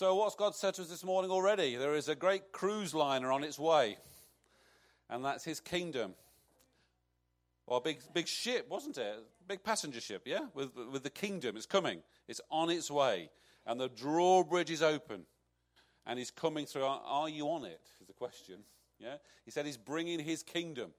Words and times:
So, 0.00 0.14
what's 0.14 0.34
God 0.34 0.54
said 0.54 0.72
to 0.76 0.80
us 0.80 0.88
this 0.88 1.04
morning 1.04 1.30
already? 1.30 1.76
There 1.76 1.94
is 1.94 2.08
a 2.08 2.14
great 2.14 2.52
cruise 2.52 2.94
liner 2.94 3.30
on 3.30 3.44
its 3.44 3.58
way, 3.58 3.98
and 5.10 5.22
that's 5.22 5.44
his 5.44 5.60
kingdom. 5.60 6.14
A 7.68 7.82
big, 7.82 7.98
big 8.14 8.26
ship, 8.26 8.66
wasn't 8.70 8.96
it? 8.96 9.16
Big 9.46 9.62
passenger 9.62 10.00
ship, 10.00 10.22
yeah? 10.24 10.46
With, 10.54 10.70
with 10.90 11.02
the 11.02 11.10
kingdom. 11.10 11.54
It's 11.54 11.66
coming, 11.66 11.98
it's 12.28 12.40
on 12.50 12.70
its 12.70 12.90
way, 12.90 13.28
and 13.66 13.78
the 13.78 13.90
drawbridge 13.90 14.70
is 14.70 14.80
open, 14.80 15.26
and 16.06 16.18
he's 16.18 16.30
coming 16.30 16.64
through. 16.64 16.84
Are, 16.84 17.02
are 17.04 17.28
you 17.28 17.44
on 17.50 17.66
it? 17.66 17.82
Is 18.00 18.06
the 18.06 18.14
question. 18.14 18.60
Yeah? 18.98 19.16
He 19.44 19.50
said 19.50 19.66
he's 19.66 19.76
bringing 19.76 20.18
his 20.18 20.42
kingdom, 20.42 20.92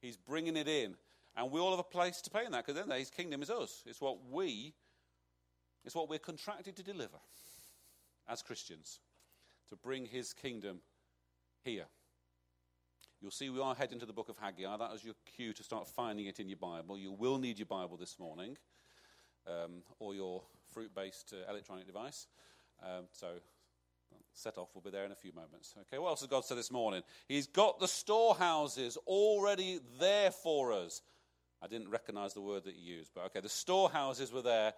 he's 0.00 0.16
bringing 0.16 0.56
it 0.56 0.66
in. 0.66 0.94
And 1.36 1.50
we 1.50 1.60
all 1.60 1.72
have 1.72 1.80
a 1.80 1.82
place 1.82 2.22
to 2.22 2.30
play 2.30 2.46
in 2.46 2.52
that 2.52 2.64
because 2.64 2.82
then 2.82 2.98
his 2.98 3.10
kingdom 3.10 3.42
is 3.42 3.50
us. 3.50 3.82
It's 3.84 4.00
what 4.00 4.16
we, 4.30 4.72
it's 5.84 5.94
what 5.94 6.08
we're 6.08 6.18
contracted 6.18 6.74
to 6.76 6.82
deliver 6.82 7.18
as 8.28 8.42
Christians 8.42 9.00
to 9.68 9.76
bring 9.76 10.06
his 10.06 10.32
kingdom 10.32 10.80
here. 11.64 11.86
You'll 13.20 13.30
see 13.30 13.50
we 13.50 13.60
are 13.60 13.74
heading 13.74 13.98
to 14.00 14.06
the 14.06 14.12
book 14.12 14.28
of 14.28 14.38
Haggai. 14.38 14.76
That 14.76 14.92
is 14.92 15.04
your 15.04 15.14
cue 15.36 15.52
to 15.54 15.62
start 15.62 15.88
finding 15.88 16.26
it 16.26 16.38
in 16.38 16.48
your 16.48 16.58
Bible. 16.58 16.98
You 16.98 17.12
will 17.12 17.38
need 17.38 17.58
your 17.58 17.66
Bible 17.66 17.96
this 17.96 18.18
morning 18.18 18.56
um, 19.46 19.82
or 19.98 20.14
your 20.14 20.42
fruit 20.70 20.94
based 20.94 21.32
uh, 21.32 21.50
electronic 21.50 21.86
device. 21.86 22.26
Um, 22.82 23.04
so, 23.12 23.28
set 24.34 24.58
off. 24.58 24.68
We'll 24.74 24.82
be 24.82 24.90
there 24.90 25.04
in 25.04 25.12
a 25.12 25.16
few 25.16 25.32
moments. 25.32 25.74
Okay, 25.82 25.98
what 25.98 26.10
else 26.10 26.20
has 26.20 26.28
God 26.28 26.44
said 26.44 26.58
this 26.58 26.70
morning? 26.70 27.02
He's 27.26 27.46
got 27.46 27.80
the 27.80 27.88
storehouses 27.88 28.98
already 29.06 29.80
there 29.98 30.30
for 30.30 30.72
us. 30.72 31.02
I 31.62 31.68
didn't 31.68 31.88
recognize 31.88 32.34
the 32.34 32.42
word 32.42 32.64
that 32.64 32.74
he 32.74 32.80
used, 32.80 33.12
but 33.14 33.24
okay, 33.26 33.40
the 33.40 33.48
storehouses 33.48 34.30
were 34.30 34.42
there 34.42 34.74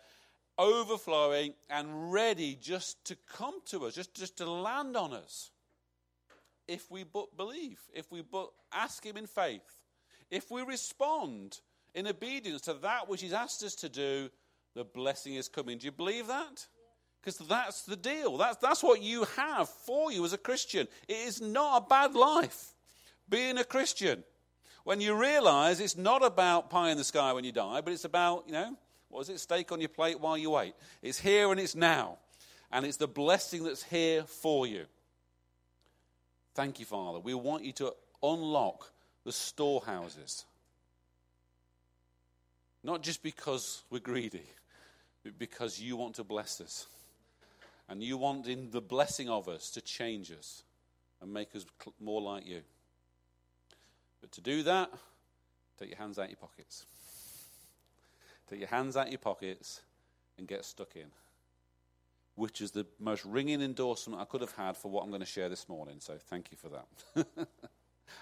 overflowing 0.58 1.54
and 1.70 2.12
ready 2.12 2.56
just 2.60 3.04
to 3.06 3.16
come 3.32 3.60
to 3.66 3.86
us, 3.86 3.94
just, 3.94 4.14
just 4.14 4.36
to 4.38 4.50
land 4.50 4.96
on 4.96 5.12
us. 5.12 5.50
If 6.66 6.90
we 6.90 7.04
but 7.04 7.36
believe, 7.36 7.80
if 7.94 8.10
we 8.12 8.22
but 8.22 8.50
ask 8.72 9.04
Him 9.04 9.16
in 9.16 9.26
faith, 9.26 9.78
if 10.30 10.50
we 10.50 10.62
respond 10.62 11.60
in 11.94 12.06
obedience 12.06 12.62
to 12.62 12.74
that 12.74 13.08
which 13.08 13.22
He's 13.22 13.32
asked 13.32 13.62
us 13.62 13.74
to 13.76 13.88
do, 13.88 14.28
the 14.74 14.84
blessing 14.84 15.34
is 15.34 15.48
coming. 15.48 15.78
Do 15.78 15.86
you 15.86 15.92
believe 15.92 16.26
that? 16.26 16.66
Because 17.20 17.38
that's 17.38 17.82
the 17.82 17.96
deal. 17.96 18.36
That's, 18.36 18.58
that's 18.58 18.82
what 18.82 19.02
you 19.02 19.24
have 19.36 19.68
for 19.68 20.12
you 20.12 20.24
as 20.24 20.32
a 20.32 20.38
Christian. 20.38 20.86
It 21.08 21.16
is 21.16 21.40
not 21.40 21.82
a 21.82 21.88
bad 21.88 22.14
life 22.14 22.74
being 23.28 23.58
a 23.58 23.64
Christian. 23.64 24.24
When 24.84 25.00
you 25.00 25.14
realize 25.14 25.80
it's 25.80 25.96
not 25.96 26.24
about 26.24 26.70
pie 26.70 26.90
in 26.90 26.96
the 26.96 27.04
sky 27.04 27.32
when 27.32 27.44
you 27.44 27.52
die, 27.52 27.80
but 27.80 27.92
it's 27.92 28.04
about, 28.04 28.44
you 28.46 28.52
know, 28.52 28.76
what 29.08 29.22
is 29.22 29.28
it? 29.30 29.40
Steak 29.40 29.72
on 29.72 29.80
your 29.80 29.88
plate 29.88 30.20
while 30.20 30.36
you 30.36 30.50
wait. 30.50 30.74
It's 31.02 31.18
here 31.18 31.50
and 31.50 31.60
it's 31.60 31.74
now. 31.74 32.18
And 32.70 32.84
it's 32.84 32.98
the 32.98 33.08
blessing 33.08 33.64
that's 33.64 33.82
here 33.82 34.24
for 34.24 34.66
you. 34.66 34.84
Thank 36.54 36.80
you, 36.80 36.86
Father. 36.86 37.18
We 37.18 37.34
want 37.34 37.64
you 37.64 37.72
to 37.74 37.94
unlock 38.22 38.90
the 39.24 39.32
storehouses. 39.32 40.44
Not 42.82 43.02
just 43.02 43.22
because 43.22 43.82
we're 43.90 44.00
greedy, 44.00 44.46
but 45.24 45.38
because 45.38 45.80
you 45.80 45.96
want 45.96 46.16
to 46.16 46.24
bless 46.24 46.60
us. 46.60 46.86
And 47.88 48.02
you 48.02 48.18
want 48.18 48.46
in 48.46 48.70
the 48.70 48.82
blessing 48.82 49.30
of 49.30 49.48
us 49.48 49.70
to 49.70 49.80
change 49.80 50.30
us 50.30 50.62
and 51.22 51.32
make 51.32 51.56
us 51.56 51.64
more 52.00 52.20
like 52.20 52.46
you. 52.46 52.60
But 54.20 54.32
to 54.32 54.40
do 54.40 54.62
that, 54.64 54.90
take 55.78 55.88
your 55.88 55.98
hands 55.98 56.18
out 56.18 56.24
of 56.24 56.30
your 56.30 56.36
pockets. 56.36 56.84
Take 58.48 58.60
your 58.60 58.68
hands 58.68 58.96
out 58.96 59.10
your 59.10 59.18
pockets 59.18 59.82
and 60.38 60.46
get 60.46 60.64
stuck 60.64 60.96
in. 60.96 61.06
Which 62.34 62.60
is 62.60 62.70
the 62.70 62.86
most 63.00 63.24
ringing 63.24 63.60
endorsement 63.60 64.20
I 64.20 64.24
could 64.24 64.40
have 64.40 64.52
had 64.52 64.76
for 64.76 64.90
what 64.90 65.02
I'm 65.02 65.10
going 65.10 65.20
to 65.20 65.26
share 65.26 65.48
this 65.48 65.68
morning. 65.68 65.96
So 65.98 66.14
thank 66.30 66.50
you 66.50 66.56
for 66.56 66.68
that. 66.68 67.26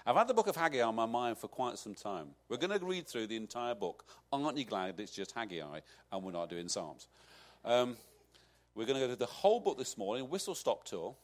I've 0.05 0.15
had 0.15 0.27
the 0.27 0.33
book 0.33 0.47
of 0.47 0.55
Haggai 0.55 0.81
on 0.81 0.95
my 0.95 1.05
mind 1.05 1.37
for 1.37 1.47
quite 1.47 1.77
some 1.77 1.93
time. 1.93 2.29
We're 2.49 2.57
going 2.57 2.77
to 2.77 2.85
read 2.85 3.07
through 3.07 3.27
the 3.27 3.35
entire 3.35 3.75
book. 3.75 4.05
Aren't 4.31 4.57
you 4.57 4.65
glad 4.65 4.99
it's 4.99 5.11
just 5.11 5.31
Haggai 5.31 5.79
and 6.11 6.23
we're 6.23 6.31
not 6.31 6.49
doing 6.49 6.67
Psalms? 6.67 7.07
Um, 7.63 7.95
we're 8.75 8.85
going 8.85 8.99
to 8.99 9.07
go 9.07 9.13
to 9.13 9.17
the 9.17 9.25
whole 9.25 9.59
book 9.59 9.77
this 9.77 9.97
morning, 9.97 10.29
whistle 10.29 10.55
stop 10.55 10.83
tour. 10.83 11.15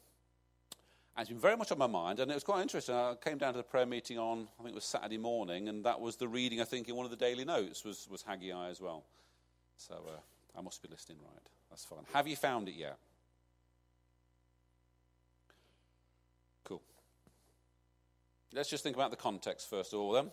And 1.15 1.21
it's 1.21 1.29
been 1.29 1.39
very 1.39 1.55
much 1.55 1.71
on 1.71 1.77
my 1.77 1.87
mind, 1.87 2.19
and 2.19 2.31
it 2.31 2.33
was 2.33 2.43
quite 2.43 2.63
interesting. 2.63 2.95
I 2.95 3.13
came 3.23 3.37
down 3.37 3.53
to 3.53 3.57
the 3.57 3.63
prayer 3.63 3.85
meeting 3.85 4.17
on, 4.17 4.47
I 4.59 4.63
think 4.63 4.71
it 4.73 4.75
was 4.75 4.83
Saturday 4.83 5.19
morning, 5.19 5.69
and 5.69 5.85
that 5.85 5.99
was 6.01 6.15
the 6.15 6.27
reading, 6.27 6.59
I 6.59 6.63
think, 6.63 6.89
in 6.89 6.95
one 6.95 7.05
of 7.05 7.11
the 7.11 7.17
daily 7.17 7.45
notes 7.45 7.85
was, 7.85 8.07
was 8.09 8.23
Haggai 8.23 8.69
as 8.69 8.81
well. 8.81 9.03
So 9.77 9.93
uh, 9.93 10.57
I 10.57 10.61
must 10.61 10.81
be 10.81 10.89
listening 10.89 11.19
right. 11.21 11.43
That's 11.69 11.85
fine. 11.85 11.99
Have 12.13 12.27
you 12.27 12.35
found 12.35 12.67
it 12.67 12.75
yet? 12.75 12.97
Cool. 16.63 16.81
Let's 18.51 18.69
just 18.69 18.83
think 18.83 18.95
about 18.95 19.11
the 19.11 19.17
context 19.17 19.69
first 19.69 19.93
of 19.93 19.99
all, 19.99 20.13
then. 20.13 20.31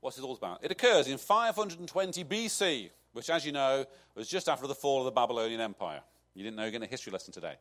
What's 0.00 0.18
it 0.18 0.24
all 0.24 0.34
about? 0.34 0.64
It 0.64 0.72
occurs 0.72 1.06
in 1.06 1.18
520 1.18 2.24
BC, 2.24 2.90
which, 3.12 3.30
as 3.30 3.46
you 3.46 3.52
know, 3.52 3.84
was 4.16 4.28
just 4.28 4.48
after 4.48 4.66
the 4.66 4.74
fall 4.74 5.00
of 5.00 5.04
the 5.04 5.10
Babylonian 5.12 5.60
Empire. 5.60 6.00
You 6.34 6.42
didn't 6.42 6.56
know 6.56 6.62
you're 6.62 6.72
getting 6.72 6.86
a 6.86 6.90
history 6.90 7.12
lesson 7.12 7.32
today, 7.32 7.54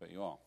but 0.00 0.10
you 0.10 0.22
are. 0.22 0.38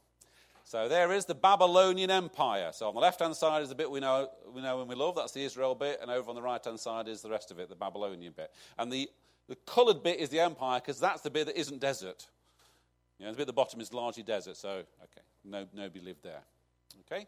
So 0.67 0.89
there 0.89 1.13
is 1.13 1.23
the 1.23 1.33
Babylonian 1.33 2.11
Empire. 2.11 2.72
So 2.73 2.89
on 2.89 2.94
the 2.94 3.00
left 3.00 3.22
hand 3.22 3.33
side 3.33 3.63
is 3.63 3.69
the 3.69 3.75
bit 3.75 3.89
we 3.89 4.01
know, 4.01 4.28
we 4.53 4.61
know 4.61 4.81
and 4.81 4.89
we 4.89 4.95
love. 4.95 5.16
That's 5.16 5.31
the 5.31 5.41
Israel 5.41 5.75
bit. 5.75 6.00
And 6.01 6.11
over 6.11 6.29
on 6.29 6.35
the 6.35 6.41
right 6.41 6.61
hand 6.61 6.78
side 6.78 7.07
is 7.07 7.22
the 7.22 7.29
rest 7.29 7.51
of 7.51 7.59
it, 7.59 7.69
the 7.69 7.75
Babylonian 7.75 8.33
bit. 8.35 8.51
And 8.78 8.91
the, 8.91 9.09
the 9.47 9.55
coloured 9.66 10.03
bit 10.03 10.19
is 10.19 10.28
the 10.28 10.41
empire 10.41 10.81
because 10.81 11.00
that's 11.00 11.22
the 11.22 11.29
bit 11.29 11.45
that 11.45 11.57
isn't 11.57 11.79
desert. 11.79 12.28
You 13.17 13.25
know, 13.25 13.31
the 13.31 13.38
bit 13.38 13.44
at 13.44 13.47
the 13.47 13.53
bottom 13.53 13.79
is 13.79 13.94
largely 13.94 14.23
desert. 14.23 14.57
So, 14.57 14.69
okay, 14.69 15.22
no, 15.45 15.66
nobody 15.73 16.03
lived 16.03 16.23
there. 16.23 16.41
Okay? 17.09 17.28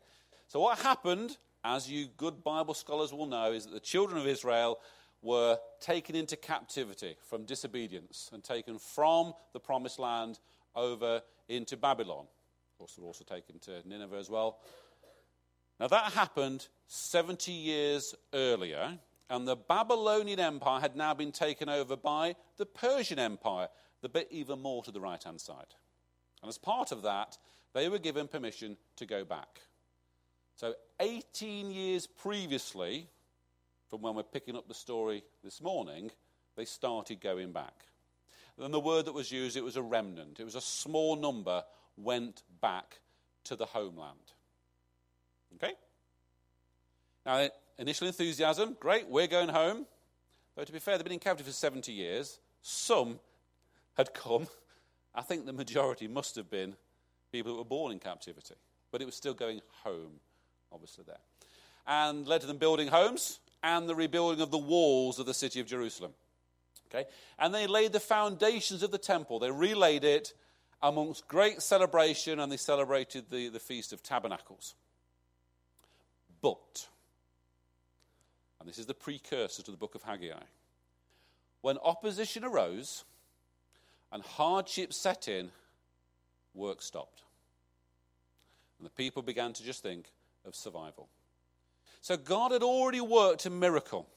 So 0.50 0.60
what 0.60 0.80
happened, 0.80 1.38
as 1.64 1.90
you 1.90 2.10
good 2.18 2.44
Bible 2.44 2.74
scholars 2.74 3.14
will 3.14 3.26
know, 3.26 3.54
is 3.54 3.64
that 3.64 3.72
the 3.72 3.80
children 3.80 4.20
of 4.20 4.28
Israel 4.28 4.80
were 5.22 5.58
taken 5.80 6.14
into 6.14 6.36
captivity 6.36 7.16
from 7.24 7.46
disobedience 7.46 8.32
and 8.34 8.44
taken 8.44 8.78
from 8.78 9.32
the 9.54 9.62
promised 9.62 9.98
land 9.98 10.40
over 10.76 11.22
into 11.48 11.78
Babylon 11.78 12.26
course, 12.80 12.96
they're 12.96 13.06
also 13.06 13.26
taken 13.26 13.60
to 13.60 13.88
Nineveh 13.88 14.16
as 14.16 14.30
well. 14.30 14.60
Now, 15.80 15.88
that 15.88 16.14
happened 16.14 16.68
70 16.88 17.52
years 17.52 18.16
earlier, 18.34 18.98
and 19.30 19.48
the 19.48 19.58
Babylonian 19.58 20.40
Empire 20.40 20.80
had 20.80 20.96
now 20.96 21.14
been 21.14 21.34
taken 21.34 21.68
over 21.68 21.98
by 21.98 22.36
the 22.58 22.66
Persian 22.66 23.20
Empire, 23.20 23.68
the 24.02 24.10
bit 24.10 24.30
even 24.32 24.62
more 24.62 24.82
to 24.84 24.92
the 24.92 25.02
right 25.02 25.22
hand 25.22 25.42
side. 25.42 25.76
And 26.42 26.48
as 26.48 26.58
part 26.58 26.94
of 26.94 27.02
that, 27.04 27.38
they 27.74 27.90
were 27.90 28.00
given 28.00 28.30
permission 28.30 28.78
to 28.96 29.06
go 29.06 29.26
back. 29.26 29.60
So, 30.56 30.74
18 31.02 31.72
years 31.72 32.08
previously, 32.08 33.08
from 33.90 34.02
when 34.02 34.16
we're 34.16 34.24
picking 34.24 34.56
up 34.56 34.70
the 34.70 34.74
story 34.74 35.24
this 35.44 35.62
morning, 35.62 36.12
they 36.56 36.66
started 36.66 37.20
going 37.20 37.52
back. 37.52 37.74
And 38.58 38.74
the 38.74 38.80
word 38.80 39.06
that 39.06 39.14
was 39.14 39.32
used, 39.32 39.58
it 39.58 39.64
was 39.64 39.78
a 39.78 39.82
remnant. 39.82 40.40
It 40.40 40.46
was 40.46 40.56
a 40.56 40.62
small 40.62 41.16
number 41.16 41.64
went 42.02 42.44
back 42.62 43.00
to 43.46 43.56
the 43.56 43.66
homeland. 43.66 44.34
Okay? 45.56 45.74
Now, 47.26 47.50
initial 47.78 48.08
enthusiasm, 48.08 48.78
great, 48.80 49.08
we're 49.08 49.28
going 49.28 49.50
home. 49.50 49.86
Though, 50.56 50.64
to 50.64 50.72
be 50.72 50.80
fair, 50.80 50.98
they've 50.98 51.04
been 51.04 51.14
in 51.14 51.20
captivity 51.20 51.52
for 51.52 51.56
70 51.56 51.92
years. 51.92 52.40
Some 52.62 53.20
had 53.96 54.14
come. 54.14 54.48
I 55.14 55.22
think 55.22 55.46
the 55.46 55.54
majority 55.54 56.08
must 56.08 56.36
have 56.36 56.50
been 56.50 56.76
people 57.32 57.52
that 57.52 57.58
were 57.58 57.66
born 57.66 57.92
in 57.92 58.00
captivity. 58.00 58.56
But 58.92 59.02
it 59.02 59.06
was 59.06 59.16
still 59.16 59.34
going 59.34 59.62
home, 59.84 60.20
obviously, 60.72 61.04
there. 61.06 61.20
And 61.88 62.28
led 62.28 62.42
to 62.42 62.48
them 62.48 62.58
building 62.58 62.88
homes 62.88 63.40
and 63.64 63.88
the 63.88 63.96
rebuilding 63.96 64.42
of 64.42 64.52
the 64.52 64.58
walls 64.58 65.20
of 65.20 65.26
the 65.26 65.34
city 65.34 65.60
of 65.60 65.68
Jerusalem. 65.68 66.14
Okay? 66.90 67.08
And 67.38 67.54
they 67.54 67.68
laid 67.68 67.94
the 67.94 68.00
foundations 68.00 68.84
of 68.84 68.92
the 68.92 68.98
temple. 68.98 69.40
They 69.40 69.52
relaid 69.52 70.04
it 70.04 70.34
amongst 70.82 71.28
great 71.28 71.62
celebration, 71.62 72.40
and 72.40 72.52
they 72.52 72.58
celebrated 72.58 73.26
the, 73.30 73.50
the 73.50 73.60
Feast 73.60 73.94
of 73.94 74.02
Tabernacles. 74.02 74.76
But, 76.42 76.88
and 78.60 78.70
this 78.70 78.78
is 78.78 78.86
the 78.86 78.94
precursor 78.94 79.62
to 79.64 79.72
the 79.72 79.78
book 79.78 79.96
of 79.96 80.04
Haggai, 80.04 80.44
when 81.62 81.78
opposition 81.80 82.46
arose 82.46 83.04
and 84.12 84.24
hardship 84.24 84.94
set 84.94 85.28
in, 85.28 85.52
work 86.54 86.82
stopped. 86.82 87.24
And 88.78 88.86
the 88.86 88.92
people 88.92 89.22
began 89.22 89.54
to 89.54 89.64
just 89.64 89.84
think 89.84 90.10
of 90.46 90.56
survival. 90.56 91.10
So 92.02 92.16
God 92.16 92.54
had 92.54 92.64
already 92.64 93.02
worked 93.02 93.46
a 93.46 93.50
miracle. 93.50 94.08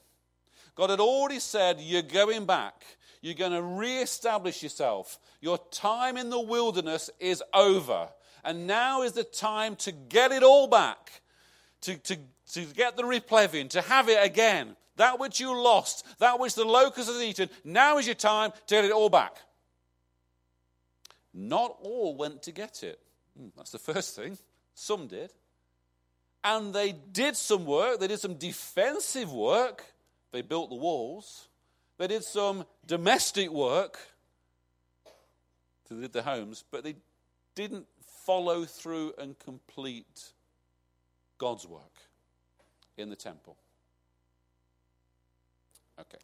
God 0.75 0.89
had 0.89 1.01
already 1.01 1.39
said, 1.39 1.79
You're 1.79 2.01
going 2.01 2.45
back. 2.45 2.83
You're 3.23 3.35
going 3.35 3.53
to 3.53 3.61
re-establish 3.61 4.61
yourself. 4.61 5.17
Your 5.39 5.57
time 5.71 6.17
in 6.17 6.29
the 6.29 6.41
wilderness 6.41 7.09
is 7.21 7.41
over. 7.53 8.09
And 8.43 8.67
now 8.67 9.03
is 9.03 9.13
the 9.13 9.23
time 9.23 9.77
to 9.77 9.93
get 9.93 10.33
it 10.33 10.43
all 10.43 10.67
back, 10.67 11.21
to, 11.81 11.97
to, 11.99 12.17
to 12.51 12.65
get 12.65 12.97
the 12.97 13.03
replevin, 13.03 13.69
to 13.69 13.81
have 13.81 14.09
it 14.09 14.19
again. 14.21 14.75
That 14.97 15.19
which 15.19 15.39
you 15.39 15.57
lost, 15.57 16.05
that 16.19 16.37
which 16.37 16.55
the 16.55 16.65
locust 16.65 17.07
has 17.07 17.21
eaten, 17.21 17.49
now 17.63 17.97
is 17.97 18.05
your 18.05 18.15
time 18.15 18.51
to 18.51 18.75
get 18.75 18.83
it 18.83 18.91
all 18.91 19.09
back. 19.09 19.37
Not 21.33 21.77
all 21.81 22.17
went 22.17 22.43
to 22.43 22.51
get 22.51 22.83
it. 22.83 22.99
Hmm, 23.39 23.47
that's 23.55 23.71
the 23.71 23.79
first 23.79 24.17
thing. 24.17 24.37
Some 24.75 25.07
did. 25.07 25.31
And 26.43 26.73
they 26.73 26.91
did 26.91 27.37
some 27.37 27.65
work. 27.65 28.01
They 28.01 28.07
did 28.07 28.19
some 28.19 28.35
defensive 28.35 29.31
work. 29.31 29.85
They 30.33 30.41
built 30.41 30.69
the 30.69 30.75
walls. 30.75 31.47
They 31.97 32.07
did 32.07 32.23
some 32.23 32.65
domestic 32.85 33.49
work. 33.49 33.99
Did 35.89 36.13
the 36.13 36.23
homes, 36.23 36.63
but 36.71 36.83
they 36.83 36.95
didn't 37.55 37.85
follow 38.25 38.65
through 38.65 39.13
and 39.19 39.37
complete 39.37 40.31
God's 41.37 41.67
work 41.67 41.93
in 42.97 43.09
the 43.09 43.15
temple. 43.15 43.57
Okay. 45.99 46.17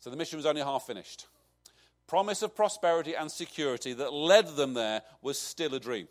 So 0.00 0.10
the 0.10 0.16
mission 0.16 0.36
was 0.36 0.46
only 0.46 0.60
half 0.60 0.86
finished. 0.86 1.26
Promise 2.06 2.42
of 2.42 2.54
prosperity 2.54 3.14
and 3.14 3.30
security 3.30 3.92
that 3.94 4.12
led 4.12 4.56
them 4.56 4.74
there 4.74 5.02
was 5.22 5.38
still 5.38 5.74
a 5.74 5.80
dream. 5.80 6.08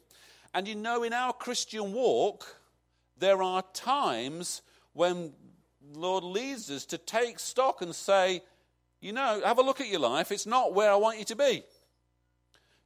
And 0.53 0.67
you 0.67 0.75
know, 0.75 1.03
in 1.03 1.13
our 1.13 1.33
Christian 1.33 1.93
walk, 1.93 2.55
there 3.17 3.41
are 3.41 3.63
times 3.73 4.61
when 4.93 5.33
Lord 5.93 6.23
leads 6.23 6.69
us 6.69 6.85
to 6.87 6.97
take 6.97 7.39
stock 7.39 7.81
and 7.81 7.93
say, 7.95 8.41
you 8.99 9.13
know, 9.13 9.41
have 9.45 9.57
a 9.57 9.61
look 9.61 9.79
at 9.81 9.87
your 9.87 9.99
life. 9.99 10.31
It's 10.31 10.45
not 10.45 10.73
where 10.73 10.91
I 10.91 10.95
want 10.95 11.19
you 11.19 11.25
to 11.25 11.35
be. 11.35 11.63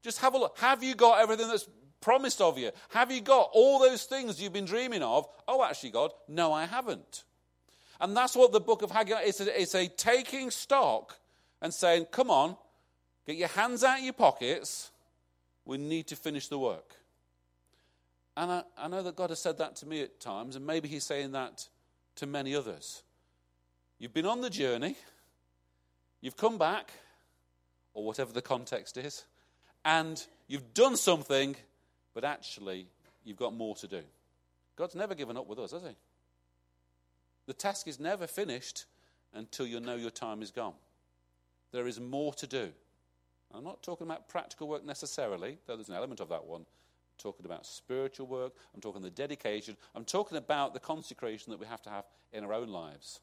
Just 0.04 0.20
have 0.20 0.34
a 0.34 0.38
look. 0.38 0.58
Have 0.60 0.84
you 0.84 0.96
got 0.96 1.22
everything 1.22 1.48
that's 1.48 1.68
promised 2.02 2.42
of 2.42 2.58
you? 2.58 2.72
Have 2.90 3.12
you 3.12 3.22
got 3.22 3.50
all 3.54 3.80
those 3.80 4.04
things 4.04 4.42
you've 4.42 4.54
been 4.54 4.66
dreaming 4.66 5.04
of? 5.04 5.28
Oh, 5.48 5.64
actually, 5.64 5.92
God, 5.92 6.12
no, 6.28 6.52
I 6.52 6.66
haven't. 6.66 7.24
And 8.00 8.18
that's 8.18 8.36
what 8.36 8.52
the 8.52 8.60
book 8.60 8.82
of 8.82 8.92
Haggai 8.92 9.22
is. 9.22 9.40
It's 9.40 9.76
a 9.76 9.88
taking 9.88 10.50
stock 10.50 11.18
and 11.62 11.74
saying, 11.74 12.06
come 12.12 12.32
on, 12.32 12.58
get 13.28 13.36
your 13.36 13.50
hands 13.50 13.84
out 13.84 14.00
of 14.00 14.04
your 14.04 14.14
pockets. 14.14 14.90
We 15.66 15.78
need 15.78 16.08
to 16.08 16.16
finish 16.16 16.48
the 16.48 16.58
work. 16.58 16.96
And 18.36 18.52
I, 18.52 18.64
I 18.78 18.88
know 18.88 19.04
that 19.04 19.16
God 19.16 19.30
has 19.30 19.40
said 19.40 19.60
that 19.60 19.76
to 19.78 19.86
me 19.86 20.02
at 20.02 20.20
times, 20.20 20.56
and 20.56 20.66
maybe 20.66 20.88
He's 20.88 21.04
saying 21.04 21.34
that 21.34 21.68
to 22.16 22.26
many 22.26 22.56
others. 22.56 23.04
You've 24.00 24.14
been 24.14 24.26
on 24.26 24.42
the 24.42 24.50
journey, 24.50 24.96
you've 26.22 26.38
come 26.38 26.58
back, 26.58 26.92
or 27.94 28.04
whatever 28.04 28.34
the 28.34 28.42
context 28.42 28.98
is, 28.98 29.26
and 29.86 30.26
you've 30.48 30.74
done 30.74 30.98
something, 30.98 31.56
but 32.14 32.24
actually 32.24 32.88
you've 33.24 33.38
got 33.38 33.54
more 33.54 33.76
to 33.76 33.88
do. 33.88 34.02
God's 34.76 34.96
never 34.96 35.14
given 35.14 35.38
up 35.38 35.48
with 35.48 35.60
us, 35.60 35.72
has 35.72 35.84
He? 35.84 35.96
The 37.48 37.54
task 37.54 37.88
is 37.88 38.00
never 38.00 38.28
finished 38.28 38.86
until 39.34 39.68
you 39.68 39.80
know 39.80 39.96
your 39.96 40.12
time 40.12 40.42
is 40.42 40.52
gone. 40.52 40.74
There 41.72 41.88
is 41.88 42.00
more 42.00 42.34
to 42.36 42.48
do. 42.48 42.72
I'm 43.54 43.64
not 43.64 43.84
talking 43.84 44.08
about 44.08 44.30
practical 44.30 44.68
work 44.68 44.86
necessarily, 44.86 45.58
though 45.66 45.76
there's 45.76 45.90
an 45.90 45.96
element 45.96 46.20
of 46.20 46.30
that 46.30 46.46
one. 46.46 46.66
Talking 47.22 47.46
about 47.46 47.68
spiritual 47.68 48.26
work. 48.26 48.54
I'm 48.74 48.82
talking 48.82 49.02
the 49.02 49.12
dedication. 49.12 49.78
I'm 49.94 50.06
talking 50.06 50.38
about 50.38 50.74
the 50.74 50.80
consecration 50.80 51.52
that 51.52 51.60
we 51.60 51.68
have 51.68 51.82
to 51.84 51.90
have 51.92 52.06
in 52.34 52.44
our 52.44 52.54
own 52.54 52.70
lives 52.70 53.20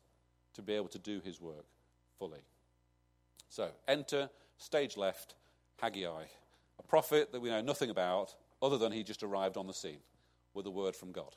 to 0.55 0.63
be 0.63 0.75
able 0.75 0.89
to 0.89 0.99
do 0.99 1.21
his 1.25 1.41
work 1.41 1.65
fully. 2.19 2.43
So, 3.49 3.71
enter, 3.89 4.31
stage 4.59 4.97
left, 4.97 5.35
Haggai, 5.81 6.25
a 6.79 6.83
prophet 6.87 7.33
that 7.33 7.41
we 7.41 7.49
know 7.49 7.61
nothing 7.61 7.91
about 7.91 8.35
other 8.63 8.79
than 8.79 8.93
he 8.93 9.03
just 9.03 9.23
arrived 9.23 9.57
on 9.57 9.67
the 9.67 9.75
scene 9.75 10.01
with 10.55 10.67
a 10.67 10.71
word 10.71 10.95
from 10.95 11.11
God. 11.11 11.35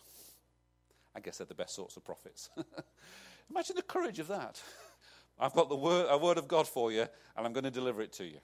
I 1.16 1.20
guess 1.20 1.38
they're 1.38 1.48
the 1.48 1.56
best 1.56 1.76
sorts 1.76 1.98
of 1.98 2.06
prophets. 2.06 2.50
Imagine 3.50 3.76
the 3.76 3.82
courage 3.82 4.20
of 4.20 4.28
that. 4.28 4.62
I've 5.40 5.54
got 5.54 5.70
the 5.70 5.76
word, 5.76 6.08
a 6.10 6.18
word 6.18 6.38
of 6.38 6.48
God 6.48 6.68
for 6.68 6.92
you, 6.92 7.08
and 7.36 7.46
I'm 7.46 7.54
going 7.54 7.64
to 7.64 7.72
deliver 7.72 8.02
it 8.02 8.14
to 8.14 8.26
you. 8.26 8.38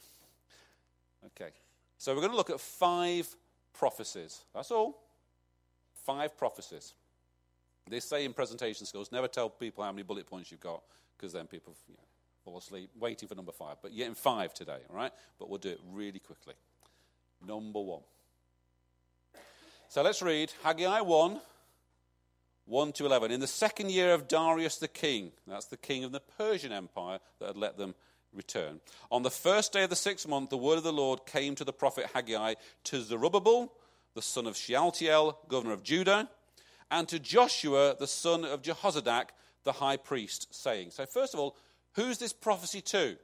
Okay. 1.26 1.52
So 1.98 2.14
we're 2.14 2.22
going 2.22 2.32
to 2.32 2.38
look 2.38 2.50
at 2.50 2.60
five 2.60 3.36
prophecies. 3.78 4.44
That's 4.54 4.72
all. 4.72 5.02
Five 6.06 6.38
prophecies. 6.38 6.94
They 7.90 8.00
say 8.00 8.26
in 8.26 8.34
presentation 8.34 8.86
skills, 8.86 9.12
never 9.12 9.28
tell 9.28 9.50
people 9.50 9.84
how 9.84 9.92
many 9.92 10.04
bullet 10.04 10.28
points 10.28 10.52
you've 10.52 10.60
got, 10.60 10.82
because 11.16 11.34
then 11.34 11.48
people 11.48 11.76
you 11.88 11.94
know, 11.94 12.04
fall 12.44 12.58
asleep 12.58 12.90
waiting 13.00 13.30
for 13.30 13.36
number 13.36 13.52
five. 13.52 13.78
But 13.82 13.94
you're 13.94 14.08
in 14.08 14.16
five 14.16 14.54
today, 14.54 14.80
all 14.90 14.96
right? 14.96 15.12
But 15.40 15.50
we'll 15.50 15.60
do 15.60 15.70
it 15.70 15.80
really 15.94 16.20
quickly. 16.20 16.56
Number 17.46 17.80
one. 17.80 18.02
So 19.90 20.02
let's 20.02 20.22
read 20.22 20.52
Haggai 20.64 21.00
1, 21.00 21.40
1 22.66 22.92
to 22.94 23.06
11. 23.06 23.32
In 23.32 23.40
the 23.40 23.48
second 23.48 23.90
year 23.92 24.14
of 24.14 24.28
Darius 24.28 24.78
the 24.78 24.90
king, 24.90 25.32
that's 25.46 25.68
the 25.68 25.78
king 25.78 26.04
of 26.04 26.12
the 26.12 26.20
Persian 26.20 26.74
Empire 26.74 27.20
that 27.40 27.48
had 27.48 27.58
let 27.58 27.78
them 27.78 27.96
return. 28.34 28.80
On 29.12 29.24
the 29.24 29.32
first 29.32 29.74
day 29.74 29.84
of 29.84 29.90
the 29.90 29.96
sixth 29.96 30.28
month, 30.28 30.50
the 30.50 30.58
word 30.58 30.78
of 30.78 30.84
the 30.84 30.94
Lord 30.94 31.26
came 31.26 31.56
to 31.56 31.64
the 31.64 31.74
prophet 31.74 32.10
Haggai 32.14 32.56
to 32.86 33.02
Zerubbabel, 33.02 33.74
the 34.14 34.22
son 34.22 34.48
of 34.48 34.56
Shealtiel, 34.56 35.38
governor 35.48 35.74
of 35.74 35.84
Judah, 35.84 36.30
and 36.90 37.08
to 37.08 37.20
Joshua, 37.20 37.96
the 37.98 38.08
son 38.08 38.46
of 38.46 38.62
Jehozadak, 38.62 39.30
the 39.64 39.74
high 39.74 39.98
priest, 39.98 40.54
saying. 40.54 40.92
So, 40.92 41.06
first 41.06 41.34
of 41.34 41.40
all, 41.40 41.56
who's 41.94 42.18
this 42.18 42.34
prophecy 42.34 42.82
to? 42.82 43.18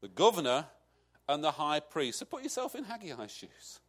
The 0.00 0.08
governor 0.08 0.66
and 1.28 1.42
the 1.42 1.52
high 1.52 1.80
priest. 1.80 2.18
So, 2.18 2.26
put 2.26 2.42
yourself 2.42 2.74
in 2.74 2.84
Haggai's 2.84 3.32
shoes. 3.32 3.80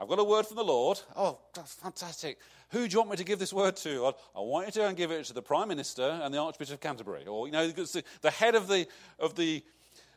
I've 0.00 0.08
got 0.08 0.18
a 0.18 0.24
word 0.24 0.46
from 0.46 0.56
the 0.56 0.64
Lord. 0.64 1.00
Oh, 1.16 1.38
that's 1.54 1.74
fantastic. 1.74 2.38
Who 2.70 2.86
do 2.86 2.92
you 2.92 2.98
want 2.98 3.10
me 3.10 3.16
to 3.16 3.24
give 3.24 3.38
this 3.38 3.52
word 3.52 3.76
to? 3.78 4.12
I 4.36 4.40
want 4.40 4.66
you 4.66 4.72
to 4.72 4.78
go 4.80 4.86
and 4.86 4.96
give 4.96 5.10
it 5.10 5.24
to 5.24 5.32
the 5.32 5.42
Prime 5.42 5.68
Minister 5.68 6.20
and 6.22 6.32
the 6.32 6.38
Archbishop 6.38 6.74
of 6.74 6.80
Canterbury, 6.80 7.26
or, 7.26 7.46
you 7.46 7.52
know, 7.52 7.68
the 7.68 8.30
head 8.30 8.54
of 8.54 8.68
the, 8.68 8.86
of 9.18 9.34
the, 9.34 9.64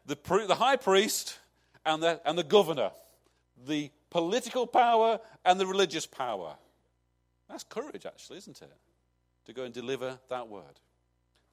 the, 0.05 0.17
the 0.47 0.55
high 0.55 0.75
priest 0.75 1.39
and 1.85 2.03
the, 2.03 2.21
and 2.25 2.37
the 2.37 2.43
governor, 2.43 2.91
the 3.65 3.89
political 4.09 4.67
power 4.67 5.19
and 5.45 5.59
the 5.59 5.65
religious 5.65 6.05
power. 6.05 6.55
That's 7.49 7.63
courage, 7.63 8.05
actually, 8.05 8.37
isn't 8.37 8.61
it? 8.61 8.71
To 9.45 9.53
go 9.53 9.63
and 9.63 9.73
deliver 9.73 10.19
that 10.29 10.47
word. 10.47 10.79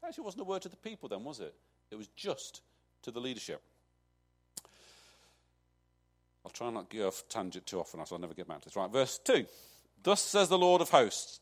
Actually, 0.04 0.24
wasn't 0.24 0.42
a 0.42 0.44
word 0.44 0.62
to 0.62 0.68
the 0.68 0.76
people 0.76 1.08
then, 1.08 1.24
was 1.24 1.40
it? 1.40 1.54
It 1.90 1.96
was 1.96 2.08
just 2.08 2.60
to 3.02 3.10
the 3.10 3.20
leadership. 3.20 3.62
I'll 6.44 6.50
try 6.50 6.70
not 6.70 6.90
to 6.90 6.96
go 6.96 7.06
off 7.08 7.24
tangent 7.28 7.66
too 7.66 7.80
often, 7.80 8.04
so 8.06 8.14
I'll 8.14 8.20
never 8.20 8.34
get 8.34 8.48
back 8.48 8.60
to 8.60 8.68
this. 8.68 8.76
Right, 8.76 8.90
verse 8.90 9.18
2. 9.24 9.44
Thus 10.02 10.22
says 10.22 10.48
the 10.48 10.58
Lord 10.58 10.80
of 10.80 10.90
hosts 10.90 11.40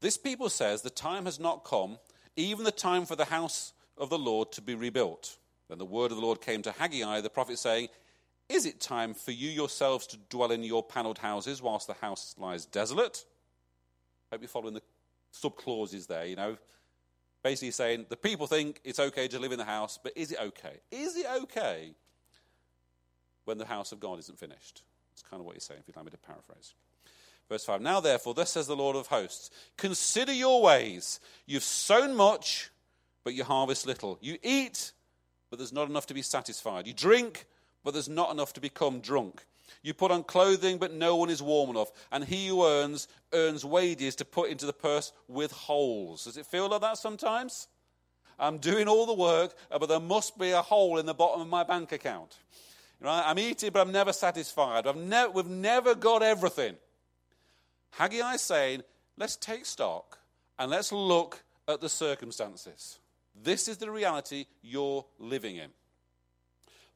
This 0.00 0.16
people 0.16 0.48
says, 0.48 0.82
The 0.82 0.90
time 0.90 1.24
has 1.24 1.40
not 1.40 1.64
come, 1.64 1.98
even 2.36 2.64
the 2.64 2.72
time 2.72 3.04
for 3.04 3.16
the 3.16 3.26
house 3.26 3.72
of 3.96 4.10
the 4.10 4.18
Lord 4.18 4.52
to 4.52 4.62
be 4.62 4.74
rebuilt. 4.74 5.36
Then 5.68 5.78
the 5.78 5.84
word 5.84 6.10
of 6.10 6.16
the 6.16 6.24
Lord 6.24 6.40
came 6.40 6.62
to 6.62 6.72
Haggai 6.72 7.20
the 7.20 7.30
prophet, 7.30 7.58
saying, 7.58 7.88
Is 8.48 8.64
it 8.64 8.80
time 8.80 9.14
for 9.14 9.32
you 9.32 9.50
yourselves 9.50 10.06
to 10.08 10.16
dwell 10.30 10.52
in 10.52 10.62
your 10.62 10.82
panelled 10.82 11.18
houses 11.18 11.60
whilst 11.60 11.86
the 11.86 11.94
house 11.94 12.34
lies 12.38 12.64
desolate? 12.64 13.24
Hope 14.30 14.40
you're 14.40 14.48
following 14.48 14.74
the 14.74 14.82
sub 15.30 15.56
clauses 15.56 16.06
there, 16.06 16.26
you 16.26 16.36
know. 16.36 16.56
Basically 17.42 17.70
saying, 17.70 18.06
the 18.08 18.16
people 18.16 18.46
think 18.46 18.80
it's 18.84 18.98
okay 18.98 19.28
to 19.28 19.38
live 19.38 19.52
in 19.52 19.58
the 19.58 19.64
house, 19.64 19.98
but 20.02 20.12
is 20.16 20.32
it 20.32 20.38
okay? 20.40 20.80
Is 20.90 21.16
it 21.16 21.26
okay 21.42 21.94
when 23.48 23.58
the 23.58 23.64
house 23.64 23.92
of 23.92 23.98
God 23.98 24.18
isn't 24.18 24.38
finished. 24.38 24.82
That's 25.10 25.22
kind 25.22 25.40
of 25.40 25.46
what 25.46 25.54
you're 25.54 25.60
saying, 25.60 25.80
if 25.80 25.88
you'd 25.88 25.96
like 25.96 26.04
me 26.04 26.10
to 26.10 26.18
paraphrase. 26.18 26.74
Verse 27.48 27.64
5 27.64 27.80
Now 27.80 27.98
therefore, 27.98 28.34
thus 28.34 28.50
says 28.50 28.66
the 28.66 28.76
Lord 28.76 28.94
of 28.94 29.06
hosts 29.06 29.50
Consider 29.78 30.32
your 30.32 30.62
ways. 30.62 31.18
You've 31.46 31.62
sown 31.62 32.14
much, 32.14 32.70
but 33.24 33.32
you 33.32 33.44
harvest 33.44 33.86
little. 33.86 34.18
You 34.20 34.36
eat, 34.42 34.92
but 35.48 35.58
there's 35.58 35.72
not 35.72 35.88
enough 35.88 36.06
to 36.08 36.14
be 36.14 36.20
satisfied. 36.20 36.86
You 36.86 36.92
drink, 36.92 37.46
but 37.82 37.94
there's 37.94 38.08
not 38.08 38.30
enough 38.30 38.52
to 38.52 38.60
become 38.60 39.00
drunk. 39.00 39.46
You 39.82 39.94
put 39.94 40.10
on 40.10 40.24
clothing, 40.24 40.76
but 40.76 40.92
no 40.92 41.16
one 41.16 41.30
is 41.30 41.42
warm 41.42 41.70
enough. 41.70 41.90
And 42.12 42.24
he 42.24 42.48
who 42.48 42.66
earns, 42.66 43.08
earns 43.32 43.64
wages 43.64 44.14
to 44.16 44.26
put 44.26 44.50
into 44.50 44.66
the 44.66 44.72
purse 44.74 45.12
with 45.26 45.52
holes. 45.52 46.24
Does 46.24 46.36
it 46.36 46.46
feel 46.46 46.68
like 46.68 46.82
that 46.82 46.98
sometimes? 46.98 47.68
I'm 48.38 48.58
doing 48.58 48.88
all 48.88 49.06
the 49.06 49.14
work, 49.14 49.54
but 49.70 49.88
there 49.88 50.00
must 50.00 50.38
be 50.38 50.50
a 50.50 50.62
hole 50.62 50.98
in 50.98 51.06
the 51.06 51.14
bottom 51.14 51.40
of 51.40 51.48
my 51.48 51.64
bank 51.64 51.92
account. 51.92 52.36
Right? 53.00 53.22
I'm 53.24 53.38
eating, 53.38 53.70
but 53.72 53.80
I'm 53.80 53.92
never 53.92 54.12
satisfied. 54.12 54.86
I've 54.86 54.96
ne- 54.96 55.28
we've 55.28 55.46
never 55.46 55.94
got 55.94 56.22
everything. 56.22 56.76
Haggai 57.90 58.34
is 58.34 58.42
saying, 58.42 58.82
let's 59.16 59.36
take 59.36 59.64
stock 59.64 60.18
and 60.58 60.70
let's 60.70 60.92
look 60.92 61.42
at 61.68 61.80
the 61.80 61.88
circumstances. 61.88 62.98
This 63.40 63.68
is 63.68 63.76
the 63.76 63.90
reality 63.90 64.46
you're 64.62 65.04
living 65.18 65.56
in. 65.56 65.70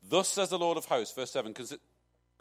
Thus 0.08 0.28
says 0.28 0.48
the 0.48 0.58
Lord 0.58 0.76
of 0.76 0.86
hosts, 0.86 1.14
verse 1.14 1.30
7 1.30 1.54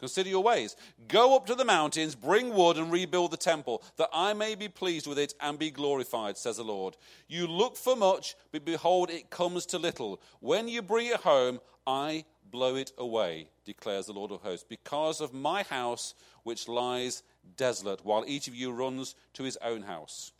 Consider 0.02 0.30
your 0.30 0.42
ways. 0.42 0.74
Go 1.06 1.36
up 1.36 1.46
to 1.46 1.54
the 1.54 1.64
mountains, 1.64 2.16
bring 2.16 2.52
wood, 2.52 2.76
and 2.76 2.90
rebuild 2.90 3.30
the 3.30 3.36
temple, 3.36 3.84
that 3.98 4.08
I 4.12 4.32
may 4.32 4.56
be 4.56 4.66
pleased 4.66 5.06
with 5.06 5.16
it 5.16 5.32
and 5.40 5.56
be 5.56 5.70
glorified, 5.70 6.36
says 6.36 6.56
the 6.56 6.64
Lord. 6.64 6.96
You 7.28 7.46
look 7.46 7.76
for 7.76 7.94
much, 7.94 8.34
but 8.50 8.64
behold, 8.64 9.10
it 9.10 9.30
comes 9.30 9.64
to 9.66 9.78
little. 9.78 10.20
When 10.40 10.66
you 10.66 10.82
bring 10.82 11.06
it 11.06 11.20
home, 11.20 11.60
I 11.86 12.24
blow 12.50 12.74
it 12.74 12.90
away, 12.98 13.50
declares 13.64 14.06
the 14.06 14.12
Lord 14.12 14.32
of 14.32 14.40
hosts, 14.40 14.66
because 14.68 15.20
of 15.20 15.32
my 15.32 15.62
house 15.62 16.14
which 16.42 16.66
lies 16.66 17.22
desolate, 17.56 18.04
while 18.04 18.24
each 18.26 18.48
of 18.48 18.56
you 18.56 18.72
runs 18.72 19.14
to 19.34 19.44
his 19.44 19.56
own 19.58 19.82
house. 19.82 20.32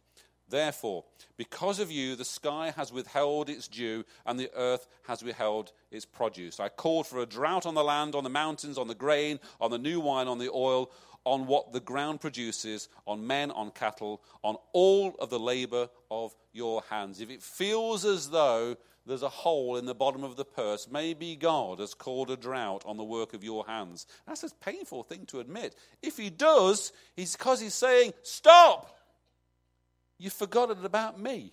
Therefore, 0.53 1.05
because 1.39 1.79
of 1.79 1.91
you, 1.91 2.15
the 2.15 2.27
sky 2.27 2.75
has 2.77 2.93
withheld 2.93 3.49
its 3.49 3.69
dew, 3.69 4.05
and 4.27 4.39
the 4.39 4.51
earth 4.55 4.87
has 5.07 5.25
withheld 5.25 5.73
its 5.91 6.05
produce. 6.05 6.61
I 6.61 6.69
called 6.69 7.07
for 7.07 7.21
a 7.21 7.27
drought 7.27 7.65
on 7.65 7.73
the 7.73 7.83
land, 7.83 8.15
on 8.15 8.23
the 8.23 8.29
mountains, 8.29 8.77
on 8.77 8.87
the 8.87 8.95
grain, 8.95 9.41
on 9.63 9.71
the 9.71 9.79
new 9.79 9.99
wine, 9.99 10.29
on 10.29 10.37
the 10.37 10.51
oil, 10.53 10.93
on 11.25 11.47
what 11.47 11.73
the 11.73 11.81
ground 11.81 12.21
produces, 12.21 12.91
on 13.07 13.27
men, 13.27 13.51
on 13.51 13.71
cattle, 13.71 14.23
on 14.45 14.57
all 14.75 15.17
of 15.21 15.31
the 15.31 15.39
labor 15.39 15.89
of 16.11 16.35
your 16.53 16.83
hands. 16.91 17.23
If 17.23 17.31
it 17.31 17.43
feels 17.43 18.05
as 18.05 18.29
though 18.29 18.77
there's 19.07 19.23
a 19.23 19.31
hole 19.31 19.79
in 19.79 19.87
the 19.87 19.95
bottom 19.95 20.23
of 20.23 20.37
the 20.37 20.45
purse, 20.45 20.87
maybe 20.87 21.35
God 21.35 21.81
has 21.81 21.95
called 21.95 22.31
a 22.31 22.37
drought 22.37 22.83
on 22.85 22.99
the 22.99 23.05
work 23.05 23.33
of 23.33 23.43
your 23.43 23.65
hands. 23.65 24.07
That's 24.27 24.43
a 24.43 24.51
painful 24.61 25.05
thing 25.05 25.25
to 25.29 25.41
admit. 25.41 25.77
If 26.03 26.19
He 26.19 26.29
does, 26.29 26.93
it's 27.17 27.37
because 27.37 27.59
He's 27.59 27.73
saying, 27.73 28.13
Stop! 28.23 28.99
You've 30.23 30.33
forgotten 30.33 30.85
about 30.85 31.19
me. 31.19 31.53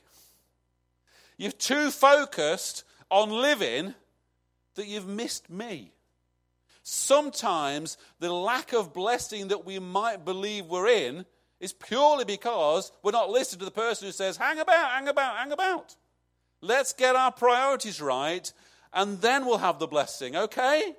You're 1.37 1.51
too 1.51 1.89
focused 1.89 2.83
on 3.09 3.31
living 3.31 3.95
that 4.75 4.85
you've 4.85 5.07
missed 5.07 5.49
me. 5.49 5.91
Sometimes 6.83 7.97
the 8.19 8.31
lack 8.31 8.73
of 8.73 8.93
blessing 8.93 9.47
that 9.47 9.65
we 9.65 9.79
might 9.79 10.23
believe 10.23 10.67
we're 10.67 10.87
in 10.87 11.25
is 11.59 11.73
purely 11.73 12.25
because 12.25 12.91
we're 13.01 13.09
not 13.09 13.31
listening 13.31 13.57
to 13.57 13.65
the 13.65 13.71
person 13.71 14.05
who 14.05 14.11
says, 14.11 14.37
hang 14.37 14.59
about, 14.59 14.91
hang 14.91 15.07
about, 15.07 15.37
hang 15.37 15.51
about. 15.51 15.95
Let's 16.61 16.93
get 16.93 17.15
our 17.15 17.31
priorities 17.31 17.99
right, 17.99 18.53
and 18.93 19.19
then 19.19 19.47
we'll 19.47 19.57
have 19.57 19.79
the 19.79 19.87
blessing, 19.87 20.35
okay? 20.35 20.93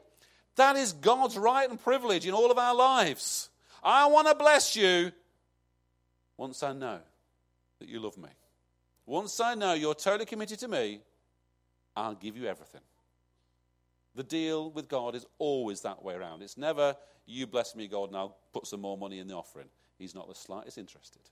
That 0.56 0.74
is 0.74 0.92
God's 0.92 1.38
right 1.38 1.70
and 1.70 1.80
privilege 1.80 2.26
in 2.26 2.34
all 2.34 2.50
of 2.50 2.58
our 2.58 2.74
lives. 2.74 3.48
I 3.80 4.06
want 4.06 4.26
to 4.26 4.34
bless 4.34 4.74
you 4.74 5.12
once 6.36 6.64
I 6.64 6.72
know 6.72 6.98
that 7.80 7.88
you 7.88 8.00
love 8.00 8.16
me. 8.16 8.28
Once 9.06 9.40
I 9.40 9.54
know 9.54 9.75
you're 9.75 9.94
totally 9.94 10.26
committed 10.26 10.60
to 10.60 10.68
me, 10.68 11.00
I'll 11.96 12.14
give 12.14 12.37
you 12.37 12.46
everything. 12.46 12.82
The 14.14 14.22
deal 14.22 14.70
with 14.70 14.88
God 14.88 15.14
is 15.14 15.26
always 15.38 15.80
that 15.82 16.02
way 16.02 16.14
around. 16.14 16.42
It's 16.42 16.56
never, 16.56 16.96
you 17.26 17.46
bless 17.46 17.75
me, 17.75 17.88
God, 17.88 18.08
and 18.08 18.16
I'll 18.16 18.37
put 18.52 18.66
some 18.66 18.80
more 18.80 18.99
money 18.99 19.18
in 19.18 19.26
the 19.26 19.34
offering. 19.34 19.68
He's 19.99 20.14
not 20.14 20.28
the 20.28 20.34
slightest 20.34 20.78
interested. 20.78 21.22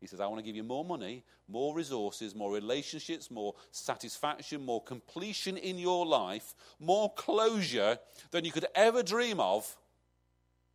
He 0.00 0.06
says, 0.06 0.20
I 0.20 0.26
want 0.26 0.38
to 0.38 0.44
give 0.44 0.56
you 0.56 0.62
more 0.62 0.84
money, 0.84 1.24
more 1.48 1.74
resources, 1.74 2.34
more 2.34 2.52
relationships, 2.52 3.30
more 3.30 3.54
satisfaction, 3.70 4.64
more 4.64 4.82
completion 4.82 5.56
in 5.56 5.78
your 5.78 6.04
life, 6.04 6.54
more 6.78 7.12
closure 7.14 7.98
than 8.30 8.44
you 8.44 8.52
could 8.52 8.66
ever 8.74 9.02
dream 9.02 9.40
of. 9.40 9.76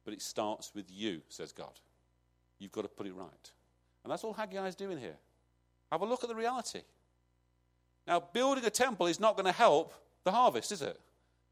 But 0.03 0.15
it 0.15 0.21
starts 0.21 0.71
with 0.73 0.85
you, 0.89 1.21
says 1.29 1.51
God. 1.51 1.79
You've 2.57 2.71
got 2.71 2.81
to 2.81 2.87
put 2.87 3.05
it 3.05 3.13
right. 3.13 3.51
And 4.03 4.11
that's 4.11 4.23
all 4.23 4.33
Haggai 4.33 4.67
is 4.67 4.75
doing 4.75 4.97
here. 4.97 5.17
Have 5.91 6.01
a 6.01 6.05
look 6.05 6.23
at 6.23 6.29
the 6.29 6.35
reality. 6.35 6.81
Now, 8.07 8.19
building 8.19 8.65
a 8.65 8.69
temple 8.69 9.07
is 9.07 9.19
not 9.19 9.35
going 9.35 9.45
to 9.45 9.51
help 9.51 9.93
the 10.23 10.31
harvest, 10.31 10.71
is 10.71 10.81
it? 10.81 10.99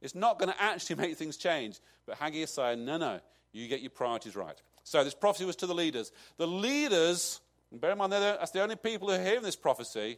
It's 0.01 0.15
not 0.15 0.39
going 0.39 0.51
to 0.51 0.61
actually 0.61 0.95
make 1.01 1.17
things 1.17 1.37
change. 1.37 1.79
But 2.05 2.17
Haggai 2.17 2.39
is 2.39 2.51
saying, 2.51 2.85
no, 2.85 2.97
no, 2.97 3.19
you 3.51 3.67
get 3.67 3.81
your 3.81 3.89
priorities 3.89 4.35
right. 4.35 4.59
So 4.83 5.03
this 5.03 5.13
prophecy 5.13 5.45
was 5.45 5.55
to 5.57 5.67
the 5.67 5.75
leaders. 5.75 6.11
The 6.37 6.47
leaders, 6.47 7.41
bear 7.71 7.91
in 7.91 7.97
mind, 7.97 8.13
that's 8.13 8.51
the 8.51 8.61
only 8.61 8.75
people 8.75 9.09
who 9.09 9.15
are 9.15 9.23
hearing 9.23 9.43
this 9.43 9.55
prophecy, 9.55 10.17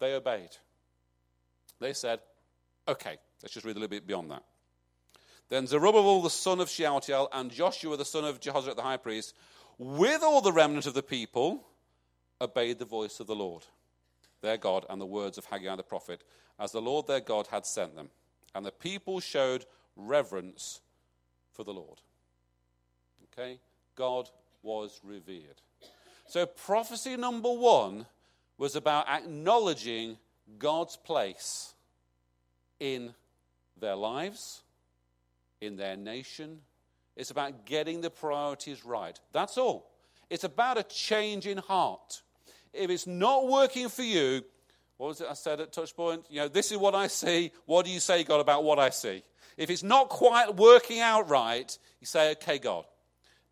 they 0.00 0.14
obeyed. 0.14 0.56
They 1.80 1.92
said, 1.92 2.20
okay, 2.88 3.18
let's 3.42 3.52
just 3.52 3.66
read 3.66 3.76
a 3.76 3.80
little 3.80 3.88
bit 3.88 4.06
beyond 4.06 4.30
that. 4.30 4.42
Then 5.50 5.66
Zerubbabel 5.66 6.22
the 6.22 6.30
son 6.30 6.60
of 6.60 6.70
Shealtiel 6.70 7.28
and 7.32 7.50
Joshua 7.50 7.96
the 7.96 8.04
son 8.04 8.24
of 8.24 8.40
Jehozadak 8.40 8.76
the 8.76 8.82
high 8.82 8.96
priest, 8.96 9.34
with 9.78 10.22
all 10.22 10.40
the 10.40 10.52
remnant 10.52 10.86
of 10.86 10.94
the 10.94 11.02
people, 11.02 11.64
obeyed 12.40 12.78
the 12.78 12.84
voice 12.84 13.20
of 13.20 13.26
the 13.26 13.34
Lord, 13.34 13.64
their 14.40 14.56
God, 14.56 14.86
and 14.88 15.00
the 15.00 15.06
words 15.06 15.38
of 15.38 15.46
Haggai 15.46 15.76
the 15.76 15.82
prophet, 15.82 16.22
as 16.58 16.72
the 16.72 16.82
Lord 16.82 17.06
their 17.06 17.20
God 17.20 17.48
had 17.48 17.66
sent 17.66 17.96
them 17.96 18.10
and 18.54 18.64
the 18.64 18.70
people 18.70 19.20
showed 19.20 19.66
reverence 19.96 20.80
for 21.52 21.64
the 21.64 21.72
Lord. 21.72 22.00
Okay? 23.32 23.58
God 23.96 24.30
was 24.62 25.00
revered. 25.02 25.60
So, 26.26 26.46
prophecy 26.46 27.16
number 27.16 27.52
one 27.52 28.06
was 28.56 28.76
about 28.76 29.08
acknowledging 29.08 30.16
God's 30.58 30.96
place 30.96 31.74
in 32.78 33.14
their 33.78 33.96
lives, 33.96 34.62
in 35.60 35.76
their 35.76 35.96
nation. 35.96 36.60
It's 37.16 37.30
about 37.30 37.64
getting 37.66 38.00
the 38.00 38.10
priorities 38.10 38.84
right. 38.84 39.18
That's 39.32 39.56
all. 39.56 39.90
It's 40.30 40.44
about 40.44 40.78
a 40.78 40.82
change 40.82 41.46
in 41.46 41.58
heart. 41.58 42.22
If 42.72 42.90
it's 42.90 43.06
not 43.06 43.48
working 43.48 43.88
for 43.88 44.02
you, 44.02 44.42
what 44.96 45.08
was 45.08 45.20
it 45.20 45.28
I 45.30 45.34
said 45.34 45.60
at 45.60 45.72
Touchpoint? 45.72 46.24
You 46.28 46.40
know, 46.40 46.48
this 46.48 46.72
is 46.72 46.78
what 46.78 46.94
I 46.94 47.06
see. 47.06 47.52
What 47.66 47.84
do 47.84 47.92
you 47.92 48.00
say, 48.00 48.24
God, 48.24 48.40
about 48.40 48.64
what 48.64 48.78
I 48.78 48.90
see? 48.90 49.22
If 49.56 49.70
it's 49.70 49.82
not 49.82 50.08
quite 50.08 50.56
working 50.56 51.00
out 51.00 51.28
right, 51.28 51.76
you 52.00 52.06
say, 52.06 52.32
okay, 52.32 52.58
God, 52.58 52.84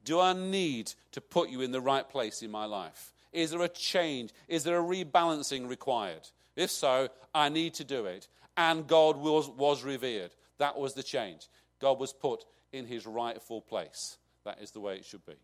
do 0.05 0.19
I 0.19 0.33
need 0.33 0.93
to 1.13 1.21
put 1.21 1.49
you 1.51 1.61
in 1.61 1.71
the 1.71 1.81
right 1.81 2.09
place 2.09 2.43
in 2.43 2.51
my 2.51 2.65
life? 2.65 3.13
Is 3.33 3.53
there 3.53 3.63
a 3.63 3.69
change? 3.69 4.31
Is 4.49 4.65
there 4.65 4.79
a 4.79 4.83
rebalancing 4.83 5.69
required? 5.69 6.29
If 6.57 6.71
so, 6.71 7.09
I 7.35 7.49
need 7.49 7.75
to 7.75 7.85
do 7.85 8.07
it. 8.07 8.29
And 8.57 8.87
God 8.87 9.17
was, 9.17 9.49
was 9.49 9.85
revered. 9.85 10.33
That 10.59 10.79
was 10.79 10.95
the 10.95 11.03
change. 11.03 11.49
God 11.81 11.99
was 11.99 12.13
put 12.13 12.45
in 12.73 12.87
his 12.87 13.07
rightful 13.07 13.61
place. 13.61 14.17
That 14.45 14.61
is 14.61 14.71
the 14.71 14.81
way 14.81 14.97
it 14.97 15.05
should 15.05 15.25
be. 15.27 15.35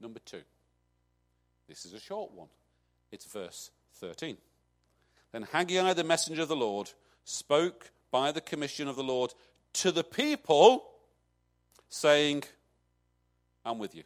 Number 0.00 0.20
two. 0.24 0.42
This 1.68 1.84
is 1.86 1.94
a 1.94 2.00
short 2.00 2.32
one. 2.32 2.48
It's 3.10 3.24
verse 3.26 3.70
13. 3.94 4.36
Then 5.32 5.42
Haggai, 5.50 5.92
the 5.92 6.04
messenger 6.04 6.42
of 6.42 6.48
the 6.48 6.56
Lord, 6.56 6.90
spoke 7.24 7.90
by 8.10 8.32
the 8.32 8.40
commission 8.40 8.86
of 8.86 8.96
the 8.96 9.02
Lord 9.02 9.34
to 9.74 9.90
the 9.90 10.04
people, 10.04 10.84
saying, 11.88 12.44
I'm 13.64 13.78
with 13.78 13.94
you. 13.94 14.02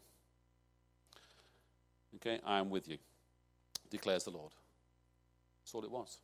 Okay, 2.16 2.40
I 2.46 2.58
am 2.58 2.70
with 2.70 2.88
you, 2.88 2.98
declares 3.90 4.24
the 4.24 4.30
Lord. 4.30 4.52
That's 5.60 5.74
all 5.74 5.84
it 5.84 5.90
was. 5.90 6.18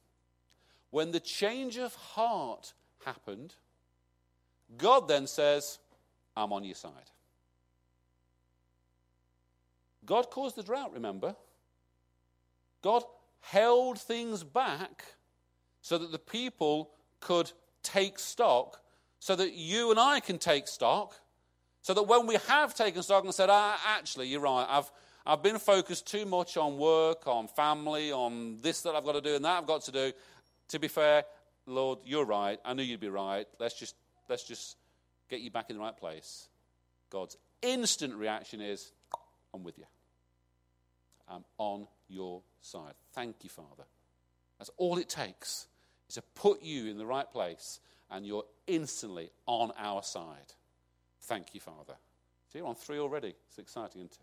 When 0.91 1.13
the 1.13 1.21
change 1.21 1.77
of 1.77 1.95
heart 1.95 2.73
happened, 3.05 3.55
God 4.79 5.09
then 5.09 5.27
says, 5.27 5.79
I'm 6.37 6.53
on 6.53 6.65
your 6.65 6.75
side. 6.75 6.93
God 10.05 10.31
caused 10.31 10.57
the 10.57 10.63
drought, 10.63 10.93
remember? 10.93 11.35
God 12.83 13.05
held 13.41 13.99
things 13.99 14.45
back 14.45 15.05
so 15.81 15.99
that 15.99 16.13
the 16.13 16.19
people 16.19 16.91
could 17.21 17.51
take 17.83 18.19
stock, 18.19 18.81
so 19.21 19.37
that 19.37 19.55
you 19.55 19.91
and 19.91 20.01
I 20.01 20.21
can 20.21 20.39
take 20.39 20.69
stock, 20.69 21.19
so 21.83 21.95
that 21.95 22.05
when 22.05 22.27
we 22.27 22.37
have 22.49 22.75
taken 22.75 23.03
stock 23.03 23.25
and 23.25 23.35
said, 23.35 23.49
ah, 23.51 23.81
actually, 23.87 24.29
you're 24.29 24.41
right, 24.41 24.67
I've, 24.69 24.91
I've 25.27 25.43
been 25.43 25.59
focused 25.59 26.07
too 26.07 26.27
much 26.27 26.57
on 26.57 26.79
work, 26.79 27.27
on 27.27 27.49
family, 27.49 28.13
on 28.13 28.59
this 28.61 28.83
that 28.83 28.95
I've 28.95 29.05
got 29.05 29.13
to 29.13 29.21
do 29.21 29.37
and 29.37 29.45
that 29.45 29.59
I've 29.59 29.67
got 29.67 29.83
to 29.83 29.93
do. 29.93 30.13
To 30.69 30.79
be 30.79 30.89
fair, 30.89 31.25
Lord, 31.67 31.99
you're 32.05 32.25
right. 32.25 32.59
I 32.65 32.75
knew 32.75 32.83
you'd 32.83 33.01
be 33.01 33.09
right. 33.09 33.47
Let's 33.59 33.79
just, 33.79 33.95
let's 34.29 34.45
just 34.45 34.77
get 35.29 35.41
you 35.41 35.51
back 35.51 35.71
in 35.71 35.77
the 35.77 35.83
right 35.83 35.97
place. 35.97 36.49
God's 37.11 37.37
instant 37.63 38.15
reaction 38.15 38.61
is, 38.61 38.93
I'm 39.53 39.65
with 39.65 39.79
you. 39.79 39.85
I'm 41.29 41.45
on 41.59 41.87
your 42.09 42.43
side. 42.61 42.95
Thank 43.13 43.37
you, 43.43 43.51
Father. 43.51 43.85
That's 44.59 44.71
all 44.77 44.99
it 44.99 45.09
takes 45.09 45.67
is 46.09 46.17
to 46.17 46.23
put 46.35 46.63
you 46.63 46.87
in 46.91 46.99
the 46.99 47.07
right 47.07 47.31
place, 47.31 47.81
and 48.11 48.27
you're 48.27 48.45
instantly 48.67 49.31
on 49.47 49.73
our 49.79 50.03
side. 50.03 50.53
Thank 51.23 51.55
you, 51.55 51.61
Father. 51.61 51.95
See, 52.53 52.59
you're 52.59 52.69
on 52.69 52.75
three 52.75 52.99
already. 52.99 53.35
It's 53.49 53.59
exciting, 53.59 54.03
isn't 54.03 54.13
it? 54.13 54.19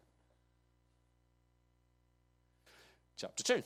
Chapter 3.17 3.43
2. 3.43 3.63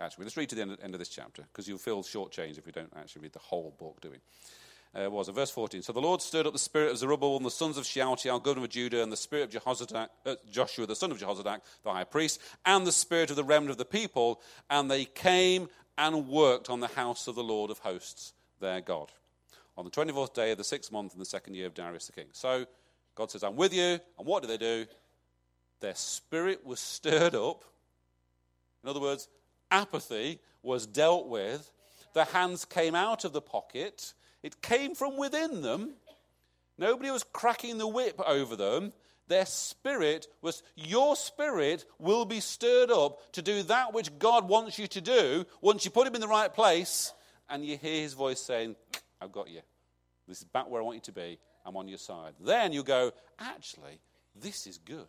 Actually, 0.00 0.24
let's 0.24 0.36
read 0.36 0.48
to 0.48 0.54
the 0.54 0.62
end, 0.62 0.78
end 0.82 0.94
of 0.94 0.98
this 0.98 1.08
chapter 1.08 1.42
because 1.42 1.68
you'll 1.68 1.78
feel 1.78 2.02
shortchanged 2.02 2.58
if 2.58 2.66
we 2.66 2.72
don't 2.72 2.92
actually 2.96 3.22
read 3.22 3.32
the 3.32 3.38
whole 3.38 3.74
book, 3.78 4.00
do 4.00 4.10
we? 4.10 4.16
uh, 4.94 5.10
was 5.10 5.28
it? 5.28 5.34
Verse 5.34 5.50
14. 5.50 5.82
So 5.82 5.92
the 5.92 6.00
Lord 6.00 6.20
stirred 6.20 6.46
up 6.46 6.52
the 6.52 6.58
spirit 6.58 6.90
of 6.90 6.98
Zerubbabel 6.98 7.36
and 7.36 7.46
the 7.46 7.50
sons 7.50 7.78
of 7.78 7.86
Shealtiel, 7.86 8.40
governor 8.40 8.64
of 8.64 8.70
Judah, 8.70 9.02
and 9.02 9.12
the 9.12 9.16
spirit 9.16 9.54
of 9.54 9.62
Jehozadak, 9.62 10.08
uh, 10.26 10.34
Joshua, 10.50 10.86
the 10.86 10.96
son 10.96 11.12
of 11.12 11.18
Jehozadak, 11.18 11.60
the 11.84 11.92
high 11.92 12.04
priest, 12.04 12.40
and 12.66 12.86
the 12.86 12.92
spirit 12.92 13.30
of 13.30 13.36
the 13.36 13.44
remnant 13.44 13.70
of 13.70 13.78
the 13.78 13.84
people, 13.84 14.40
and 14.68 14.90
they 14.90 15.04
came 15.04 15.68
and 15.96 16.28
worked 16.28 16.70
on 16.70 16.80
the 16.80 16.88
house 16.88 17.28
of 17.28 17.34
the 17.34 17.42
Lord 17.42 17.70
of 17.70 17.78
hosts, 17.78 18.32
their 18.60 18.80
God, 18.80 19.12
on 19.76 19.84
the 19.84 19.90
24th 19.90 20.34
day 20.34 20.52
of 20.52 20.58
the 20.58 20.64
sixth 20.64 20.90
month 20.90 21.12
in 21.12 21.18
the 21.18 21.24
second 21.24 21.54
year 21.54 21.66
of 21.66 21.74
Darius 21.74 22.06
the 22.06 22.12
king. 22.12 22.26
So 22.32 22.66
God 23.14 23.30
says, 23.30 23.44
I'm 23.44 23.56
with 23.56 23.72
you. 23.72 23.98
And 24.18 24.26
what 24.26 24.42
do 24.42 24.48
they 24.48 24.56
do? 24.56 24.86
Their 25.80 25.94
spirit 25.94 26.64
was 26.66 26.80
stirred 26.80 27.34
up. 27.34 27.64
In 28.82 28.88
other 28.88 29.00
words, 29.00 29.28
apathy 29.70 30.40
was 30.62 30.86
dealt 30.86 31.28
with. 31.28 31.72
The 32.12 32.24
hands 32.24 32.64
came 32.64 32.94
out 32.94 33.24
of 33.24 33.32
the 33.32 33.40
pocket 33.40 34.14
it 34.42 34.62
came 34.62 34.94
from 34.94 35.16
within 35.16 35.62
them. 35.62 35.94
Nobody 36.78 37.10
was 37.10 37.24
cracking 37.24 37.78
the 37.78 37.86
whip 37.86 38.20
over 38.24 38.56
them. 38.56 38.92
their 39.28 39.46
spirit 39.46 40.26
was, 40.42 40.62
your 40.74 41.14
spirit 41.14 41.84
will 42.00 42.24
be 42.24 42.40
stirred 42.40 42.90
up 42.90 43.32
to 43.32 43.42
do 43.42 43.62
that 43.64 43.94
which 43.94 44.18
God 44.18 44.48
wants 44.48 44.76
you 44.76 44.88
to 44.88 45.00
do 45.00 45.46
once 45.60 45.84
you 45.84 45.90
put 45.90 46.06
him 46.06 46.16
in 46.16 46.20
the 46.20 46.26
right 46.26 46.52
place 46.52 47.12
and 47.48 47.64
you 47.64 47.76
hear 47.76 48.02
his 48.02 48.14
voice 48.14 48.40
saying, 48.40 48.74
I've 49.20 49.30
got 49.30 49.48
you. 49.48 49.60
This 50.26 50.38
is 50.38 50.44
back 50.44 50.68
where 50.68 50.80
I 50.80 50.84
want 50.84 50.96
you 50.96 51.02
to 51.02 51.12
be. 51.12 51.38
I'm 51.64 51.76
on 51.76 51.86
your 51.86 51.98
side. 51.98 52.32
Then 52.40 52.72
you 52.72 52.82
go, 52.82 53.12
actually, 53.38 54.00
this 54.34 54.66
is 54.66 54.78
good. 54.78 55.06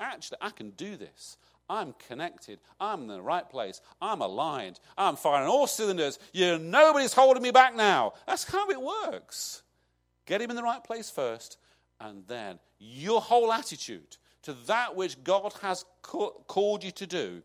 Actually, 0.00 0.38
I 0.40 0.50
can 0.50 0.70
do 0.70 0.96
this. 0.96 1.36
I'm 1.68 1.94
connected. 2.08 2.60
I'm 2.80 3.02
in 3.02 3.08
the 3.08 3.22
right 3.22 3.48
place. 3.48 3.80
I'm 4.00 4.22
aligned. 4.22 4.80
I'm 4.96 5.16
firing 5.16 5.48
all 5.48 5.66
cylinders. 5.66 6.18
You, 6.32 6.58
nobody's 6.58 7.12
holding 7.12 7.42
me 7.42 7.50
back 7.50 7.76
now. 7.76 8.12
That's 8.26 8.44
how 8.44 8.70
it 8.70 8.80
works. 8.80 9.62
Get 10.26 10.40
him 10.40 10.50
in 10.50 10.56
the 10.56 10.62
right 10.62 10.82
place 10.82 11.10
first, 11.10 11.58
and 12.00 12.26
then 12.26 12.58
your 12.78 13.20
whole 13.20 13.52
attitude 13.52 14.16
to 14.42 14.52
that 14.66 14.94
which 14.94 15.22
God 15.24 15.52
has 15.62 15.84
called 16.02 16.84
you 16.84 16.90
to 16.92 17.06
do 17.06 17.42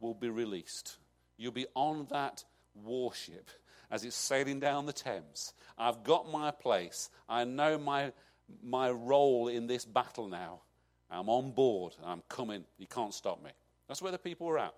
will 0.00 0.14
be 0.14 0.28
released. 0.28 0.96
You'll 1.36 1.52
be 1.52 1.66
on 1.74 2.06
that 2.10 2.44
warship 2.74 3.50
as 3.90 4.04
it's 4.04 4.16
sailing 4.16 4.60
down 4.60 4.86
the 4.86 4.92
Thames. 4.92 5.52
I've 5.78 6.02
got 6.02 6.30
my 6.30 6.50
place. 6.50 7.10
I 7.28 7.44
know 7.44 7.78
my, 7.78 8.12
my 8.62 8.90
role 8.90 9.48
in 9.48 9.66
this 9.66 9.84
battle 9.84 10.28
now. 10.28 10.60
I'm 11.10 11.28
on 11.28 11.52
board. 11.52 11.94
I'm 12.04 12.22
coming. 12.28 12.64
You 12.78 12.86
can't 12.86 13.14
stop 13.14 13.42
me. 13.42 13.50
That's 13.88 14.02
where 14.02 14.12
the 14.12 14.18
people 14.18 14.46
were 14.46 14.58
at. 14.58 14.74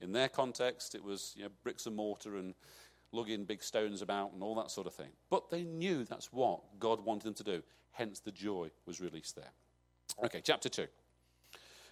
In 0.00 0.12
their 0.12 0.28
context, 0.28 0.94
it 0.94 1.02
was 1.02 1.34
you 1.36 1.44
know, 1.44 1.50
bricks 1.62 1.86
and 1.86 1.96
mortar 1.96 2.36
and 2.36 2.54
lugging 3.12 3.44
big 3.44 3.62
stones 3.62 4.02
about 4.02 4.32
and 4.32 4.42
all 4.42 4.54
that 4.56 4.70
sort 4.70 4.86
of 4.86 4.94
thing. 4.94 5.10
But 5.30 5.50
they 5.50 5.64
knew 5.64 6.04
that's 6.04 6.32
what 6.32 6.60
God 6.78 7.04
wanted 7.04 7.24
them 7.24 7.34
to 7.34 7.44
do. 7.44 7.62
Hence, 7.92 8.20
the 8.20 8.30
joy 8.30 8.70
was 8.86 9.00
released 9.00 9.34
there. 9.34 9.50
Okay, 10.24 10.40
chapter 10.42 10.68
2. 10.68 10.86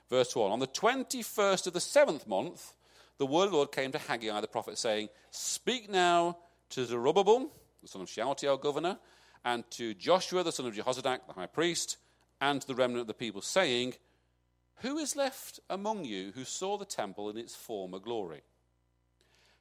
Verse 0.08 0.36
1. 0.36 0.52
On 0.52 0.58
the 0.60 0.68
21st 0.68 1.66
of 1.66 1.72
the 1.72 1.80
seventh 1.80 2.26
month, 2.28 2.74
the 3.18 3.26
word 3.26 3.46
of 3.46 3.50
the 3.50 3.56
Lord 3.56 3.72
came 3.72 3.90
to 3.92 3.98
Haggai 3.98 4.40
the 4.40 4.46
prophet, 4.46 4.78
saying, 4.78 5.08
Speak 5.30 5.90
now 5.90 6.38
to 6.70 6.84
Zerubbabel, 6.84 7.50
the 7.82 7.88
son 7.88 8.02
of 8.02 8.08
Shealtiel, 8.08 8.58
governor, 8.58 8.98
and 9.44 9.68
to 9.72 9.94
Joshua, 9.94 10.44
the 10.44 10.52
son 10.52 10.66
of 10.66 10.74
Jehozadak, 10.74 11.26
the 11.26 11.32
high 11.32 11.46
priest, 11.46 11.98
and 12.40 12.60
to 12.60 12.66
the 12.66 12.74
remnant 12.74 13.02
of 13.02 13.06
the 13.06 13.14
people, 13.14 13.40
saying, 13.40 13.94
Who 14.76 14.98
is 14.98 15.16
left 15.16 15.60
among 15.70 16.04
you 16.04 16.32
who 16.34 16.44
saw 16.44 16.76
the 16.76 16.84
temple 16.84 17.30
in 17.30 17.36
its 17.36 17.54
former 17.54 17.98
glory? 17.98 18.42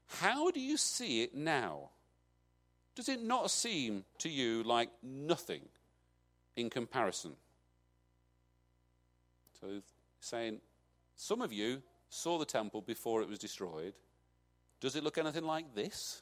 How 0.08 0.52
do 0.52 0.60
you 0.60 0.78
see 0.78 1.24
it 1.24 1.34
now? 1.34 1.90
Does 2.96 3.10
it 3.10 3.22
not 3.22 3.52
seem 3.52 4.06
to 4.20 4.30
you 4.30 4.64
like 4.64 4.90
nothing 5.04 5.62
in 6.56 6.70
comparison? 6.70 7.36
So, 9.60 9.82
saying, 10.20 10.62
some 11.16 11.42
of 11.42 11.52
you 11.52 11.82
saw 12.10 12.38
the 12.38 12.46
temple 12.46 12.82
before 12.82 13.22
it 13.22 13.28
was 13.28 13.40
destroyed. 13.40 13.94
Does 14.80 14.96
it 14.96 15.04
look 15.04 15.18
anything 15.18 15.46
like 15.46 15.74
this? 15.76 16.22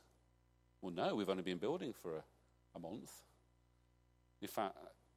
Well, 0.82 0.94
no, 0.94 1.16
we've 1.16 1.30
only 1.30 1.44
been 1.44 1.58
building 1.58 1.94
for 1.94 2.18
a, 2.18 2.24
a 2.76 2.80
month. 2.80 3.12
In 4.42 4.48
fact, 4.48 4.76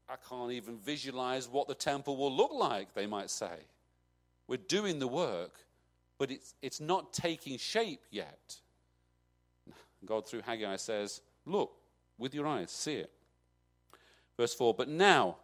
I 0.09 0.15
can't 0.29 0.53
even 0.53 0.79
visualize 0.79 1.49
what 1.49 1.67
the 1.67 1.75
temple 1.75 2.17
will 2.17 2.35
look 2.35 2.53
like, 2.53 2.95
they 2.95 3.07
might 3.07 3.31
say. 3.31 3.59
We're 4.47 4.57
doing 4.57 4.99
the 4.99 5.09
work, 5.09 5.59
but 6.19 6.31
it's, 6.31 6.55
it's 6.63 6.81
not 6.81 7.13
taking 7.13 7.59
shape 7.59 8.03
yet. 8.11 8.57
God, 10.05 10.29
through 10.29 10.43
Haggai, 10.43 10.77
says, 10.77 11.21
Look 11.45 11.73
with 12.19 12.35
your 12.35 12.47
eyes, 12.47 12.71
see 12.71 12.95
it. 12.95 13.11
Verse 14.37 14.55
4 14.55 14.75
But 14.75 14.89
now, 14.89 15.37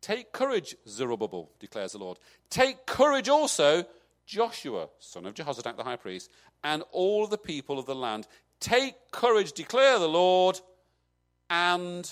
take 0.00 0.32
courage, 0.32 0.76
Zerubbabel, 0.86 1.50
declares 1.58 1.92
the 1.92 1.98
Lord. 1.98 2.18
Take 2.50 2.86
courage 2.86 3.28
also, 3.28 3.84
Joshua, 4.26 4.88
son 5.00 5.26
of 5.26 5.34
Jehozadak 5.34 5.76
the 5.76 5.84
high 5.84 5.96
priest, 5.96 6.30
and 6.62 6.84
all 6.92 7.26
the 7.26 7.38
people 7.38 7.78
of 7.78 7.86
the 7.86 7.94
land. 7.94 8.28
Take 8.60 8.94
courage, 9.10 9.52
declare 9.52 9.98
the 9.98 10.08
Lord, 10.08 10.60
and 11.50 12.10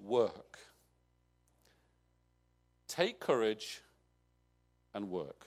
work. 0.00 0.58
Take 2.88 3.20
courage 3.20 3.82
and 4.94 5.10
work. 5.10 5.46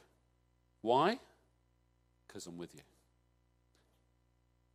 Why? 0.81 1.19
Because 2.27 2.45
I'm 2.45 2.57
with 2.57 2.73
you. 2.73 2.81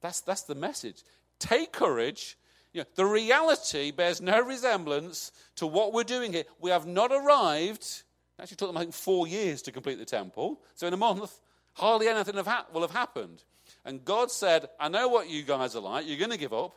That's, 0.01 0.21
that's 0.21 0.43
the 0.43 0.55
message. 0.55 1.03
Take 1.39 1.73
courage. 1.73 2.37
You 2.73 2.83
know, 2.83 2.87
the 2.95 3.07
reality 3.07 3.91
bears 3.91 4.21
no 4.21 4.41
resemblance 4.41 5.33
to 5.57 5.67
what 5.67 5.93
we're 5.93 6.05
doing 6.05 6.33
here. 6.33 6.45
We 6.61 6.71
have 6.71 6.87
not 6.87 7.11
arrived. 7.11 8.03
Actually, 8.39 8.57
took 8.57 8.69
them, 8.69 8.77
I 8.77 8.81
think, 8.81 8.93
four 8.93 9.27
years 9.27 9.63
to 9.63 9.73
complete 9.73 9.99
the 9.99 10.05
temple. 10.05 10.61
So, 10.75 10.87
in 10.87 10.93
a 10.93 10.99
month, 10.99 11.41
hardly 11.73 12.09
anything 12.09 12.35
have 12.35 12.47
ha- 12.47 12.67
will 12.73 12.83
have 12.83 12.91
happened. 12.91 13.43
And 13.85 14.05
God 14.05 14.31
said, 14.31 14.69
I 14.79 14.89
know 14.89 15.09
what 15.09 15.31
you 15.31 15.43
guys 15.43 15.75
are 15.75 15.81
like. 15.81 16.07
You're 16.07 16.19
going 16.19 16.31
to 16.31 16.37
give 16.37 16.53
up. 16.53 16.77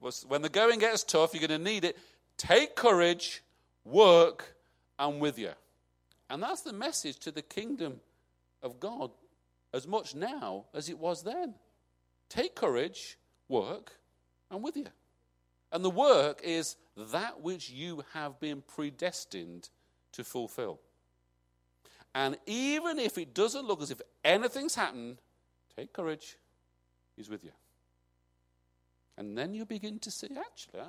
when 0.28 0.42
the 0.42 0.48
going 0.48 0.80
gets 0.80 1.04
tough, 1.04 1.32
you're 1.32 1.46
going 1.46 1.62
to 1.62 1.64
need 1.64 1.84
it. 1.84 1.96
Take 2.36 2.74
courage, 2.74 3.42
work, 3.86 4.56
I'm 4.98 5.18
with 5.18 5.38
you. 5.38 5.52
And 6.28 6.42
that's 6.42 6.62
the 6.62 6.72
message 6.72 7.18
to 7.20 7.30
the 7.30 7.42
kingdom 7.42 8.00
of 8.62 8.80
God 8.80 9.10
as 9.72 9.86
much 9.86 10.14
now 10.14 10.64
as 10.74 10.88
it 10.88 10.98
was 10.98 11.22
then. 11.22 11.54
Take 12.28 12.54
courage, 12.54 13.16
work, 13.48 13.92
I'm 14.50 14.62
with 14.62 14.76
you. 14.76 14.86
And 15.72 15.84
the 15.84 15.90
work 15.90 16.40
is 16.42 16.76
that 16.96 17.40
which 17.40 17.70
you 17.70 18.04
have 18.14 18.40
been 18.40 18.62
predestined 18.62 19.68
to 20.12 20.24
fulfill. 20.24 20.80
And 22.14 22.38
even 22.46 22.98
if 22.98 23.18
it 23.18 23.34
doesn't 23.34 23.66
look 23.66 23.82
as 23.82 23.90
if 23.90 24.00
anything's 24.24 24.74
happened, 24.74 25.18
take 25.76 25.92
courage, 25.92 26.38
He's 27.16 27.28
with 27.28 27.44
you. 27.44 27.52
And 29.18 29.36
then 29.36 29.54
you 29.54 29.64
begin 29.64 29.98
to 30.00 30.10
see, 30.10 30.28
actually, 30.38 30.80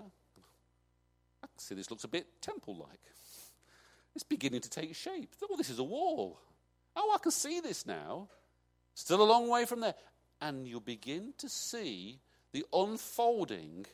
See 1.58 1.76
this 1.76 1.90
looks 1.90 2.04
a 2.04 2.08
bit 2.08 2.42
temple 2.42 2.76
like. 2.78 3.00
It's 4.16 4.24
beginning 4.24 4.62
to 4.62 4.70
take 4.70 4.96
shape. 4.96 5.34
Oh, 5.44 5.58
this 5.58 5.70
is 5.70 5.80
a 5.80 5.84
wall. 5.84 6.40
Oh, 6.96 7.12
I 7.14 7.20
can 7.20 7.32
see 7.32 7.60
this 7.60 7.86
now. 7.86 8.30
Still 8.96 9.22
a 9.22 9.24
long 9.24 9.48
way 9.48 9.66
from 9.66 9.82
there. 9.82 9.96
And 10.42 10.68
you'll 10.68 10.80
begin 10.80 11.34
to 11.40 11.50
see 11.50 12.20
the 12.52 12.66
unfolding 12.74 13.86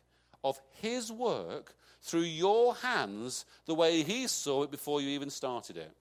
of 0.44 0.60
His 0.82 1.12
work 1.12 1.76
through 2.02 2.22
your 2.22 2.76
hands 2.76 3.46
the 3.66 3.74
way 3.74 4.04
He 4.04 4.28
saw 4.28 4.64
it 4.64 4.72
before 4.72 5.02
you 5.02 5.10
even 5.10 5.30
started 5.30 5.78
it. 5.78 5.92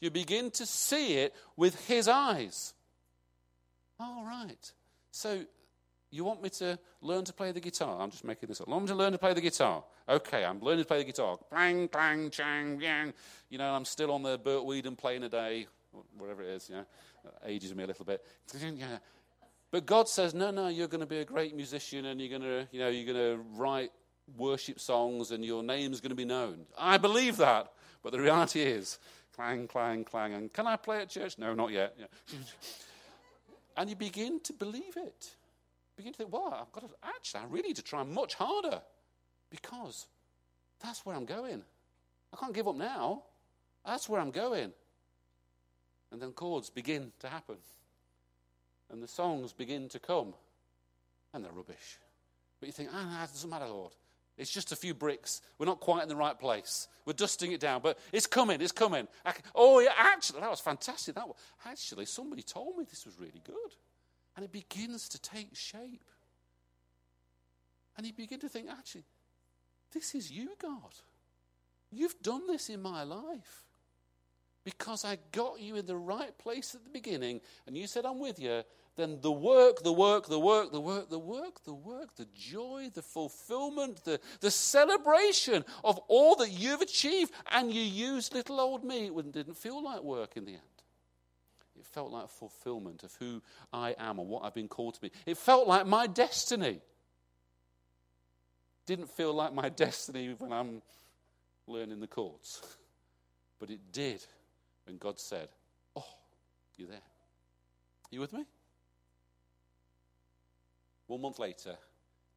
You 0.00 0.10
begin 0.10 0.50
to 0.52 0.66
see 0.66 1.14
it 1.18 1.34
with 1.56 1.86
His 1.86 2.08
eyes. 2.08 2.74
All 3.98 4.24
right. 4.24 4.72
So 5.10 5.44
you 6.10 6.24
want 6.24 6.42
me 6.42 6.48
to 6.50 6.78
learn 7.00 7.24
to 7.24 7.32
play 7.32 7.52
the 7.52 7.60
guitar? 7.60 8.00
I'm 8.00 8.10
just 8.10 8.24
making 8.24 8.48
this 8.48 8.60
up. 8.60 8.68
You 8.68 8.72
want 8.72 8.84
me 8.84 8.88
to 8.88 8.94
learn 8.94 9.12
to 9.12 9.18
play 9.18 9.34
the 9.34 9.40
guitar? 9.40 9.84
Okay, 10.08 10.44
I'm 10.44 10.60
learning 10.60 10.84
to 10.84 10.88
play 10.88 10.98
the 10.98 11.04
guitar. 11.04 11.36
Clang, 11.50 11.88
clang, 11.88 12.30
chang, 12.30 12.80
yang. 12.80 13.12
You 13.50 13.58
know, 13.58 13.74
I'm 13.74 13.84
still 13.84 14.12
on 14.12 14.22
the 14.22 14.38
Bert 14.38 14.64
Weedon 14.64 14.96
Play 14.96 15.16
in 15.16 15.24
a 15.24 15.28
Day, 15.28 15.66
whatever 16.16 16.42
it 16.42 16.50
is, 16.50 16.68
you 16.68 16.76
know. 16.76 16.84
Ages 17.44 17.74
me 17.74 17.84
a 17.84 17.86
little 17.86 18.04
bit. 18.04 18.24
But 19.72 19.84
God 19.84 20.08
says, 20.08 20.32
no, 20.32 20.52
no, 20.52 20.68
you're 20.68 20.86
going 20.86 21.00
to 21.00 21.06
be 21.06 21.18
a 21.18 21.24
great 21.24 21.54
musician 21.54 22.06
and 22.06 22.20
you're 22.20 22.30
going 22.30 22.42
to, 22.42 22.68
you 22.70 22.78
know, 22.78 22.88
you're 22.88 23.12
going 23.12 23.36
to 23.36 23.42
write 23.56 23.90
worship 24.36 24.78
songs 24.78 25.32
and 25.32 25.44
your 25.44 25.62
name's 25.62 26.00
going 26.00 26.10
to 26.10 26.16
be 26.16 26.24
known. 26.24 26.66
I 26.78 26.98
believe 26.98 27.36
that. 27.38 27.72
But 28.02 28.12
the 28.12 28.20
reality 28.20 28.60
is, 28.60 28.98
clang, 29.34 29.66
clang, 29.66 30.04
clang. 30.04 30.34
And 30.34 30.52
can 30.52 30.68
I 30.68 30.76
play 30.76 31.02
at 31.02 31.10
church? 31.10 31.36
No, 31.36 31.52
not 31.52 31.72
yet. 31.72 31.98
and 33.76 33.90
you 33.90 33.96
begin 33.96 34.38
to 34.44 34.52
believe 34.52 34.96
it 34.96 35.34
begin 35.96 36.12
to 36.12 36.18
think, 36.18 36.32
well, 36.32 36.52
I've 36.52 36.72
got 36.72 36.88
to, 36.88 36.94
actually, 37.02 37.40
I 37.40 37.44
really 37.46 37.68
need 37.68 37.76
to 37.76 37.82
try 37.82 38.02
much 38.02 38.34
harder 38.34 38.80
because 39.50 40.06
that's 40.82 41.04
where 41.06 41.16
I'm 41.16 41.24
going. 41.24 41.62
I 42.32 42.36
can't 42.36 42.54
give 42.54 42.68
up 42.68 42.76
now. 42.76 43.22
That's 43.84 44.08
where 44.08 44.20
I'm 44.20 44.30
going. 44.30 44.72
And 46.12 46.20
then 46.20 46.32
chords 46.32 46.70
begin 46.70 47.12
to 47.20 47.28
happen. 47.28 47.56
And 48.90 49.02
the 49.02 49.08
songs 49.08 49.52
begin 49.52 49.88
to 49.88 49.98
come. 49.98 50.34
And 51.32 51.44
they're 51.44 51.52
rubbish. 51.52 51.98
But 52.60 52.66
you 52.66 52.72
think, 52.72 52.90
ah, 52.92 53.24
it 53.24 53.32
doesn't 53.32 53.50
matter, 53.50 53.66
Lord. 53.66 53.92
It's 54.38 54.50
just 54.50 54.70
a 54.72 54.76
few 54.76 54.92
bricks. 54.92 55.40
We're 55.58 55.66
not 55.66 55.80
quite 55.80 56.02
in 56.02 56.08
the 56.08 56.16
right 56.16 56.38
place. 56.38 56.88
We're 57.06 57.14
dusting 57.14 57.52
it 57.52 57.60
down, 57.60 57.80
but 57.82 57.98
it's 58.12 58.26
coming. 58.26 58.60
It's 58.60 58.72
coming. 58.72 59.08
Can, 59.24 59.34
oh, 59.54 59.80
yeah, 59.80 59.92
actually, 59.96 60.40
that 60.40 60.50
was 60.50 60.60
fantastic. 60.60 61.14
That 61.14 61.26
was, 61.26 61.36
actually, 61.64 62.04
somebody 62.04 62.42
told 62.42 62.76
me 62.76 62.84
this 62.84 63.06
was 63.06 63.18
really 63.18 63.40
good. 63.44 63.74
And 64.36 64.44
it 64.44 64.52
begins 64.52 65.08
to 65.08 65.18
take 65.18 65.56
shape. 65.56 66.04
And 67.96 68.06
you 68.06 68.12
begin 68.12 68.38
to 68.40 68.48
think, 68.48 68.68
actually, 68.70 69.04
this 69.92 70.14
is 70.14 70.30
you, 70.30 70.50
God. 70.60 70.92
You've 71.90 72.20
done 72.22 72.46
this 72.46 72.68
in 72.68 72.82
my 72.82 73.02
life. 73.02 73.64
Because 74.64 75.04
I 75.04 75.18
got 75.30 75.60
you 75.60 75.76
in 75.76 75.86
the 75.86 75.96
right 75.96 76.36
place 76.38 76.74
at 76.74 76.82
the 76.82 76.90
beginning, 76.90 77.40
and 77.66 77.76
you 77.78 77.86
said, 77.86 78.04
I'm 78.04 78.18
with 78.18 78.40
you. 78.40 78.64
then 78.96 79.18
the 79.20 79.30
work, 79.30 79.82
the 79.84 79.92
work, 79.92 80.26
the 80.26 80.40
work, 80.40 80.72
the 80.72 80.80
work, 80.80 81.08
the 81.08 81.18
work, 81.18 81.62
the 81.62 81.72
work, 81.72 82.16
the 82.16 82.26
joy, 82.34 82.90
the 82.92 83.02
fulfillment, 83.02 84.02
the, 84.04 84.18
the 84.40 84.50
celebration 84.50 85.64
of 85.84 85.98
all 86.08 86.34
that 86.36 86.50
you've 86.50 86.80
achieved, 86.80 87.32
and 87.52 87.72
you 87.72 87.80
used 87.80 88.34
little 88.34 88.58
old 88.58 88.82
me. 88.82 89.06
It 89.06 89.32
didn't 89.32 89.56
feel 89.56 89.82
like 89.84 90.02
work 90.02 90.36
in 90.36 90.44
the 90.44 90.52
end. 90.52 90.75
Felt 91.96 92.12
like 92.12 92.28
fulfillment 92.28 93.04
of 93.04 93.14
who 93.18 93.40
I 93.72 93.94
am 93.98 94.18
and 94.18 94.28
what 94.28 94.44
I've 94.44 94.52
been 94.52 94.68
called 94.68 94.96
to 94.96 95.00
be. 95.00 95.10
It 95.24 95.38
felt 95.38 95.66
like 95.66 95.86
my 95.86 96.06
destiny. 96.06 96.82
Didn't 98.84 99.08
feel 99.08 99.32
like 99.32 99.54
my 99.54 99.70
destiny 99.70 100.34
when 100.36 100.52
I'm 100.52 100.82
learning 101.66 102.00
the 102.00 102.06
chords. 102.06 102.60
But 103.58 103.70
it 103.70 103.80
did 103.92 104.22
And 104.86 105.00
God 105.00 105.18
said, 105.18 105.48
Oh, 105.96 106.04
you're 106.76 106.88
there? 106.88 106.98
Are 106.98 108.10
you 108.10 108.20
with 108.20 108.34
me? 108.34 108.44
One 111.06 111.22
month 111.22 111.38
later, 111.38 111.76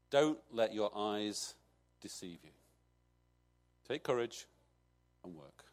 don't 0.09 0.39
let 0.53 0.73
your 0.73 0.89
eyes 0.95 1.53
deceive 1.99 2.39
you. 2.45 2.51
Take 3.89 4.03
courage 4.03 4.47
and 5.25 5.35
work. 5.35 5.65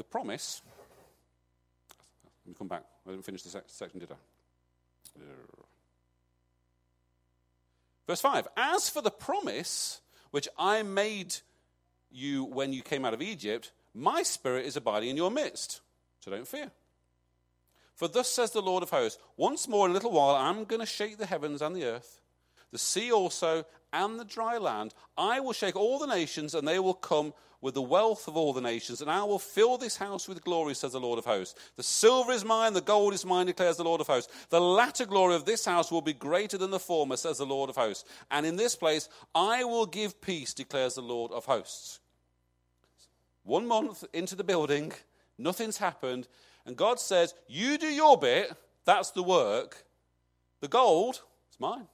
The 0.00 0.04
promise. 0.04 0.62
Let 2.24 2.48
me 2.48 2.54
come 2.56 2.68
back. 2.68 2.84
I 3.06 3.10
didn't 3.10 3.26
finish 3.26 3.42
the 3.42 3.62
section, 3.66 4.00
did 4.00 4.10
I? 4.10 4.14
Verse 8.06 8.22
5 8.22 8.48
As 8.56 8.88
for 8.88 9.02
the 9.02 9.10
promise 9.10 10.00
which 10.30 10.48
I 10.58 10.82
made 10.82 11.36
you 12.10 12.44
when 12.44 12.72
you 12.72 12.80
came 12.80 13.04
out 13.04 13.12
of 13.12 13.20
Egypt, 13.20 13.72
my 13.92 14.22
spirit 14.22 14.64
is 14.64 14.74
abiding 14.74 15.10
in 15.10 15.18
your 15.18 15.30
midst. 15.30 15.82
So 16.20 16.30
don't 16.30 16.48
fear. 16.48 16.70
For 17.94 18.08
thus 18.08 18.30
says 18.30 18.52
the 18.52 18.62
Lord 18.62 18.82
of 18.82 18.88
hosts 18.88 19.20
Once 19.36 19.68
more 19.68 19.84
in 19.84 19.90
a 19.90 19.94
little 19.94 20.12
while 20.12 20.34
I'm 20.34 20.64
going 20.64 20.80
to 20.80 20.86
shake 20.86 21.18
the 21.18 21.26
heavens 21.26 21.60
and 21.60 21.76
the 21.76 21.84
earth, 21.84 22.22
the 22.72 22.78
sea 22.78 23.12
also, 23.12 23.66
and 23.92 24.18
the 24.18 24.24
dry 24.24 24.56
land. 24.56 24.94
I 25.18 25.40
will 25.40 25.52
shake 25.52 25.76
all 25.76 25.98
the 25.98 26.06
nations, 26.06 26.54
and 26.54 26.66
they 26.66 26.78
will 26.78 26.94
come 26.94 27.34
with 27.60 27.74
the 27.74 27.82
wealth 27.82 28.26
of 28.26 28.36
all 28.36 28.52
the 28.52 28.60
nations, 28.60 29.02
and 29.02 29.10
I 29.10 29.22
will 29.24 29.38
fill 29.38 29.76
this 29.76 29.96
house 29.96 30.26
with 30.26 30.42
glory, 30.42 30.74
says 30.74 30.92
the 30.92 31.00
Lord 31.00 31.18
of 31.18 31.26
hosts. 31.26 31.58
The 31.76 31.82
silver 31.82 32.32
is 32.32 32.44
mine, 32.44 32.72
the 32.72 32.80
gold 32.80 33.12
is 33.12 33.26
mine, 33.26 33.46
declares 33.46 33.76
the 33.76 33.84
Lord 33.84 34.00
of 34.00 34.06
hosts. 34.06 34.32
The 34.48 34.60
latter 34.60 35.04
glory 35.04 35.34
of 35.34 35.44
this 35.44 35.64
house 35.64 35.92
will 35.92 36.00
be 36.00 36.14
greater 36.14 36.56
than 36.56 36.70
the 36.70 36.78
former, 36.78 37.16
says 37.16 37.38
the 37.38 37.46
Lord 37.46 37.68
of 37.68 37.76
hosts. 37.76 38.08
And 38.30 38.46
in 38.46 38.56
this 38.56 38.76
place 38.76 39.08
I 39.34 39.64
will 39.64 39.86
give 39.86 40.20
peace, 40.20 40.54
declares 40.54 40.94
the 40.94 41.02
Lord 41.02 41.32
of 41.32 41.44
hosts. 41.44 42.00
One 43.42 43.66
month 43.66 44.04
into 44.12 44.36
the 44.36 44.44
building, 44.44 44.92
nothing's 45.36 45.78
happened, 45.78 46.28
and 46.64 46.76
God 46.76 47.00
says, 47.00 47.34
You 47.46 47.78
do 47.78 47.88
your 47.88 48.18
bit, 48.18 48.52
that's 48.84 49.10
the 49.10 49.22
work. 49.22 49.84
The 50.60 50.68
gold, 50.68 51.22
it's 51.48 51.60
mine. 51.60 51.88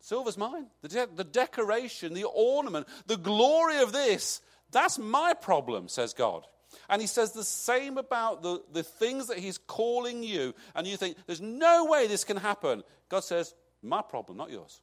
Silver's 0.00 0.38
mine. 0.38 0.66
The, 0.82 0.88
de- 0.88 1.08
the 1.14 1.24
decoration, 1.24 2.14
the 2.14 2.24
ornament, 2.24 2.86
the 3.06 3.18
glory 3.18 3.78
of 3.78 3.92
this, 3.92 4.40
that's 4.70 4.98
my 4.98 5.34
problem, 5.34 5.88
says 5.88 6.14
God. 6.14 6.46
And 6.88 7.00
he 7.00 7.08
says 7.08 7.32
the 7.32 7.44
same 7.44 7.98
about 7.98 8.42
the, 8.42 8.62
the 8.72 8.82
things 8.82 9.26
that 9.26 9.38
he's 9.38 9.58
calling 9.58 10.22
you, 10.22 10.54
and 10.74 10.86
you 10.86 10.96
think, 10.96 11.16
there's 11.26 11.40
no 11.40 11.86
way 11.86 12.06
this 12.06 12.24
can 12.24 12.36
happen. 12.36 12.82
God 13.08 13.24
says, 13.24 13.54
my 13.82 14.02
problem, 14.02 14.38
not 14.38 14.50
yours. 14.50 14.80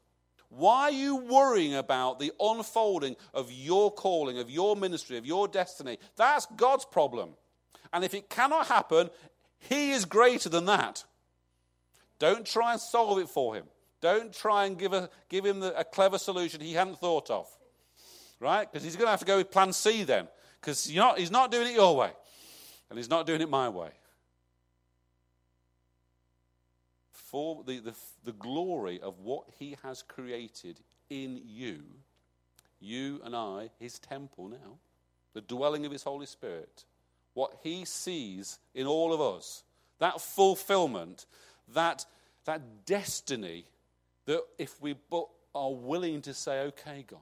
Why 0.50 0.84
are 0.84 0.92
you 0.92 1.18
worrying 1.18 1.76
about 1.76 2.20
the 2.20 2.32
unfolding 2.40 3.16
of 3.34 3.52
your 3.52 3.92
calling, 3.92 4.40
of 4.40 4.50
your 4.50 4.76
ministry, 4.76 5.18
of 5.18 5.26
your 5.26 5.48
destiny? 5.48 5.98
That's 6.16 6.46
God's 6.56 6.86
problem. 6.86 7.32
And 7.92 8.04
if 8.04 8.14
it 8.14 8.30
cannot 8.30 8.68
happen, 8.68 9.10
He 9.60 9.92
is 9.92 10.06
greater 10.06 10.50
than 10.50 10.66
that. 10.66 11.04
Don't 12.20 12.46
try 12.46 12.74
and 12.74 12.82
solve 12.82 13.20
it 13.20 13.30
for 13.30 13.56
Him. 13.56 13.66
Don't 14.00 14.34
try 14.34 14.66
and 14.66 14.78
give, 14.78 14.94
a, 14.94 15.10
give 15.30 15.46
Him 15.46 15.60
the, 15.60 15.78
a 15.78 15.84
clever 15.84 16.18
solution 16.18 16.62
He 16.62 16.74
hadn't 16.74 17.00
thought 17.00 17.30
of. 17.30 17.48
Right? 18.40 18.72
Because 18.72 18.84
He's 18.84 18.96
going 18.96 19.08
to 19.08 19.12
have 19.12 19.20
to 19.20 19.26
go 19.26 19.38
with 19.38 19.52
plan 19.52 19.74
C 19.74 20.04
then. 20.04 20.28
Because 20.60 20.86
He's 20.86 21.32
not 21.32 21.52
doing 21.52 21.68
it 21.68 21.74
your 21.74 21.96
way. 21.96 22.12
And 22.90 22.98
He's 22.98 23.10
not 23.10 23.26
doing 23.26 23.42
it 23.42 23.50
my 23.50 23.70
way. 23.70 23.90
For 27.12 27.64
the, 27.66 27.80
the, 27.80 27.94
the 28.24 28.32
glory 28.32 29.02
of 29.02 29.20
what 29.20 29.46
He 29.60 29.76
has 29.84 30.02
created 30.02 30.80
in 31.10 31.42
you, 31.46 31.82
you 32.80 33.22
and 33.24 33.36
I, 33.36 33.70
His 33.80 34.00
temple 34.00 34.50
now, 34.50 34.78
the 35.34 35.42
dwelling 35.42 35.86
of 35.86 35.92
His 35.92 36.04
Holy 36.04 36.26
Spirit 36.26 36.86
what 37.38 37.54
he 37.62 37.86
sees 37.86 38.58
in 38.74 38.88
all 38.88 39.14
of 39.14 39.22
us, 39.22 39.62
that 40.00 40.20
fulfillment, 40.20 41.28
that, 41.76 42.04
that 42.46 42.84
destiny, 42.88 43.66
that 44.26 44.42
if 44.58 44.82
we 44.82 44.96
but 45.12 45.28
are 45.54 45.72
willing 45.72 46.20
to 46.24 46.34
say, 46.34 46.62
okay, 46.62 47.06
God, 47.08 47.20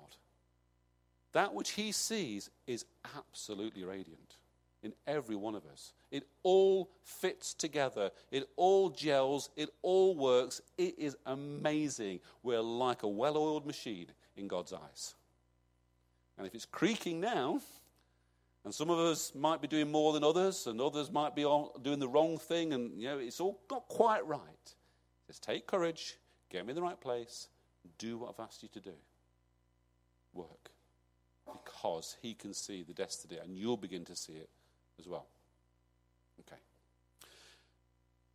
that 1.35 1.53
which 1.53 1.71
he 1.71 1.91
sees 1.91 2.49
is 2.65 2.85
absolutely 3.17 3.83
radiant 3.83 4.37
in 4.81 4.93
every 5.05 5.35
one 5.35 5.53
of 5.53 5.65
us. 5.65 5.91
It 6.09 6.23
all 6.43 6.89
fits 7.03 7.53
together. 7.53 8.11
It 8.31 8.47
all 8.55 8.89
gels. 8.89 9.49
It 9.57 9.69
all 9.81 10.15
works. 10.15 10.61
It 10.77 10.97
is 10.97 11.17
amazing. 11.25 12.21
We're 12.41 12.61
like 12.61 13.03
a 13.03 13.07
well 13.09 13.35
oiled 13.35 13.65
machine 13.65 14.07
in 14.37 14.47
God's 14.47 14.71
eyes. 14.71 15.15
And 16.37 16.47
if 16.47 16.55
it's 16.55 16.65
creaking 16.65 17.19
now, 17.19 17.59
and 18.63 18.73
some 18.73 18.89
of 18.89 18.97
us 18.97 19.35
might 19.35 19.61
be 19.61 19.67
doing 19.67 19.91
more 19.91 20.13
than 20.13 20.23
others, 20.23 20.67
and 20.67 20.79
others 20.79 21.11
might 21.11 21.35
be 21.35 21.41
doing 21.81 21.99
the 21.99 22.07
wrong 22.07 22.37
thing, 22.37 22.71
and 22.71 22.97
you 22.97 23.09
know, 23.09 23.17
it's 23.17 23.41
all 23.41 23.59
not 23.69 23.89
quite 23.89 24.25
right. 24.25 24.39
Just 25.27 25.43
take 25.43 25.67
courage, 25.67 26.17
get 26.49 26.65
me 26.65 26.71
in 26.71 26.75
the 26.75 26.81
right 26.81 26.99
place, 26.99 27.49
do 27.97 28.19
what 28.19 28.29
I've 28.29 28.45
asked 28.45 28.63
you 28.63 28.69
to 28.69 28.79
do. 28.79 28.95
Work. 30.33 30.71
Because 31.45 32.17
he 32.21 32.33
can 32.33 32.53
see 32.53 32.83
the 32.83 32.93
destiny, 32.93 33.37
and 33.43 33.57
you'll 33.57 33.77
begin 33.77 34.05
to 34.05 34.15
see 34.15 34.33
it 34.33 34.49
as 34.99 35.07
well. 35.07 35.25
Okay. 36.41 36.59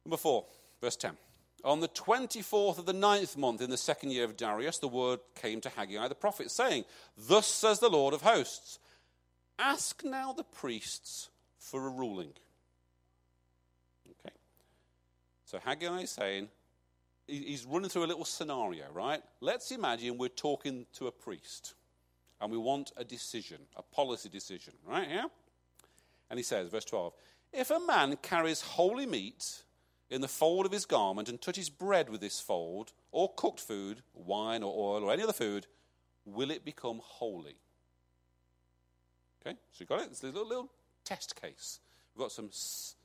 Number 0.04 0.16
four, 0.16 0.44
verse 0.80 0.96
10. 0.96 1.16
On 1.64 1.80
the 1.80 1.88
24th 1.88 2.78
of 2.78 2.86
the 2.86 2.92
ninth 2.92 3.36
month 3.36 3.60
in 3.60 3.68
the 3.68 3.76
second 3.76 4.12
year 4.12 4.24
of 4.24 4.36
Darius, 4.36 4.78
the 4.78 4.88
word 4.88 5.20
came 5.34 5.60
to 5.60 5.68
Haggai 5.68 6.08
the 6.08 6.14
prophet, 6.14 6.50
saying, 6.50 6.84
Thus 7.16 7.46
says 7.46 7.80
the 7.80 7.90
Lord 7.90 8.14
of 8.14 8.22
hosts. 8.22 8.78
Ask 9.58 10.02
now 10.04 10.32
the 10.32 10.44
priests 10.44 11.28
for 11.58 11.86
a 11.86 11.90
ruling. 11.90 12.32
Okay. 14.10 14.34
So 15.44 15.58
Haggai 15.58 16.00
is 16.00 16.10
saying, 16.10 16.48
he's 17.26 17.66
running 17.66 17.90
through 17.90 18.04
a 18.04 18.06
little 18.06 18.24
scenario, 18.24 18.84
right? 18.92 19.22
Let's 19.40 19.70
imagine 19.70 20.16
we're 20.16 20.28
talking 20.28 20.86
to 20.94 21.08
a 21.08 21.12
priest 21.12 21.74
and 22.40 22.50
we 22.50 22.58
want 22.58 22.92
a 22.96 23.04
decision, 23.04 23.58
a 23.76 23.82
policy 23.82 24.28
decision, 24.28 24.74
right? 24.86 25.08
Yeah? 25.08 25.26
And 26.30 26.38
he 26.38 26.42
says, 26.42 26.68
verse 26.68 26.84
12, 26.84 27.12
if 27.52 27.70
a 27.70 27.80
man 27.80 28.16
carries 28.22 28.62
holy 28.62 29.06
meat 29.06 29.62
in 30.08 30.20
the 30.20 30.28
fold 30.28 30.66
of 30.66 30.72
his 30.72 30.86
garment 30.86 31.28
and 31.28 31.40
touches 31.40 31.68
bread 31.68 32.08
with 32.08 32.20
this 32.20 32.40
fold, 32.40 32.92
or 33.12 33.32
cooked 33.36 33.60
food, 33.60 34.02
wine 34.14 34.62
or 34.62 34.72
oil 34.72 35.04
or 35.04 35.12
any 35.12 35.22
other 35.22 35.32
food, 35.32 35.66
will 36.24 36.50
it 36.50 36.64
become 36.64 37.00
holy? 37.02 37.56
Okay, 39.44 39.56
so 39.72 39.82
you 39.82 39.86
got 39.86 40.00
it? 40.00 40.08
It's 40.10 40.22
a 40.22 40.26
little, 40.26 40.46
little 40.46 40.70
test 41.04 41.40
case. 41.40 41.80
We've 42.14 42.22
got 42.22 42.32
some 42.32 42.50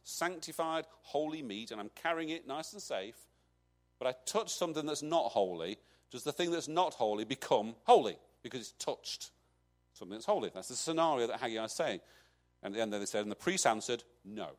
sanctified, 0.04 0.86
holy 1.02 1.42
meat, 1.42 1.72
and 1.72 1.80
I'm 1.80 1.92
carrying 1.96 2.30
it 2.30 2.48
nice 2.48 2.74
and 2.74 2.82
safe. 2.82 3.16
But 3.98 4.08
I 4.08 4.16
touch 4.26 4.54
something 4.54 4.86
that's 4.86 5.04
not 5.04 5.32
holy. 5.32 5.78
Does 6.12 6.24
the 6.24 6.34
thing 6.34 6.52
that's 6.52 6.68
not 6.68 6.94
holy 6.94 7.24
become 7.24 7.76
holy 7.86 8.18
because 8.46 8.62
it's 8.62 8.72
touched 8.74 9.32
something 9.94 10.16
that's 10.16 10.26
holy? 10.26 10.52
That's 10.54 10.68
the 10.68 10.76
scenario 10.76 11.26
that 11.28 11.40
Haggai 11.40 11.66
is 11.66 11.72
saying. 11.72 12.00
And 12.62 12.76
then 12.76 12.92
they 12.92 13.06
said, 13.06 13.24
and 13.24 13.32
the 13.32 13.36
priest 13.36 13.66
answered, 13.66 14.04
no. 14.24 14.50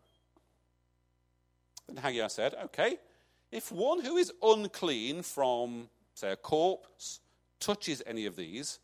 Then 1.86 1.96
Haggai 1.96 2.26
said, 2.26 2.54
okay, 2.64 2.96
if 3.52 3.70
one 3.70 4.04
who 4.04 4.16
is 4.16 4.32
unclean 4.42 5.22
from, 5.22 5.88
say, 6.14 6.32
a 6.32 6.36
corpse 6.36 7.20
touches 7.60 8.02
any 8.06 8.26
of 8.26 8.34
these, 8.34 8.80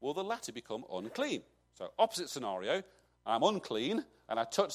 will 0.00 0.14
the 0.14 0.22
latter 0.22 0.52
become 0.52 0.84
unclean? 0.92 1.42
So, 1.74 1.90
opposite 1.98 2.30
scenario, 2.30 2.82
I'm 3.26 3.42
unclean 3.42 4.04
and 4.28 4.38
I 4.38 4.44
touch 4.44 4.74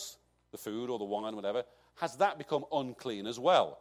the 0.52 0.58
food 0.58 0.90
or 0.90 1.00
the 1.00 1.06
wine, 1.06 1.34
or 1.34 1.38
whatever. 1.38 1.64
Has 1.96 2.18
that 2.18 2.38
become 2.38 2.66
unclean 2.72 3.26
as 3.26 3.40
well? 3.40 3.80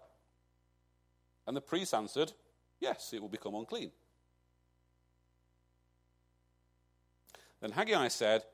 And 1.46 1.56
the 1.56 1.60
priest 1.60 1.94
answered, 1.94 2.32
Yes, 2.80 3.12
it 3.12 3.20
will 3.20 3.28
become 3.28 3.54
unclean. 3.54 3.90
Then 7.60 7.72
Haggai 7.72 8.08
said, 8.08 8.44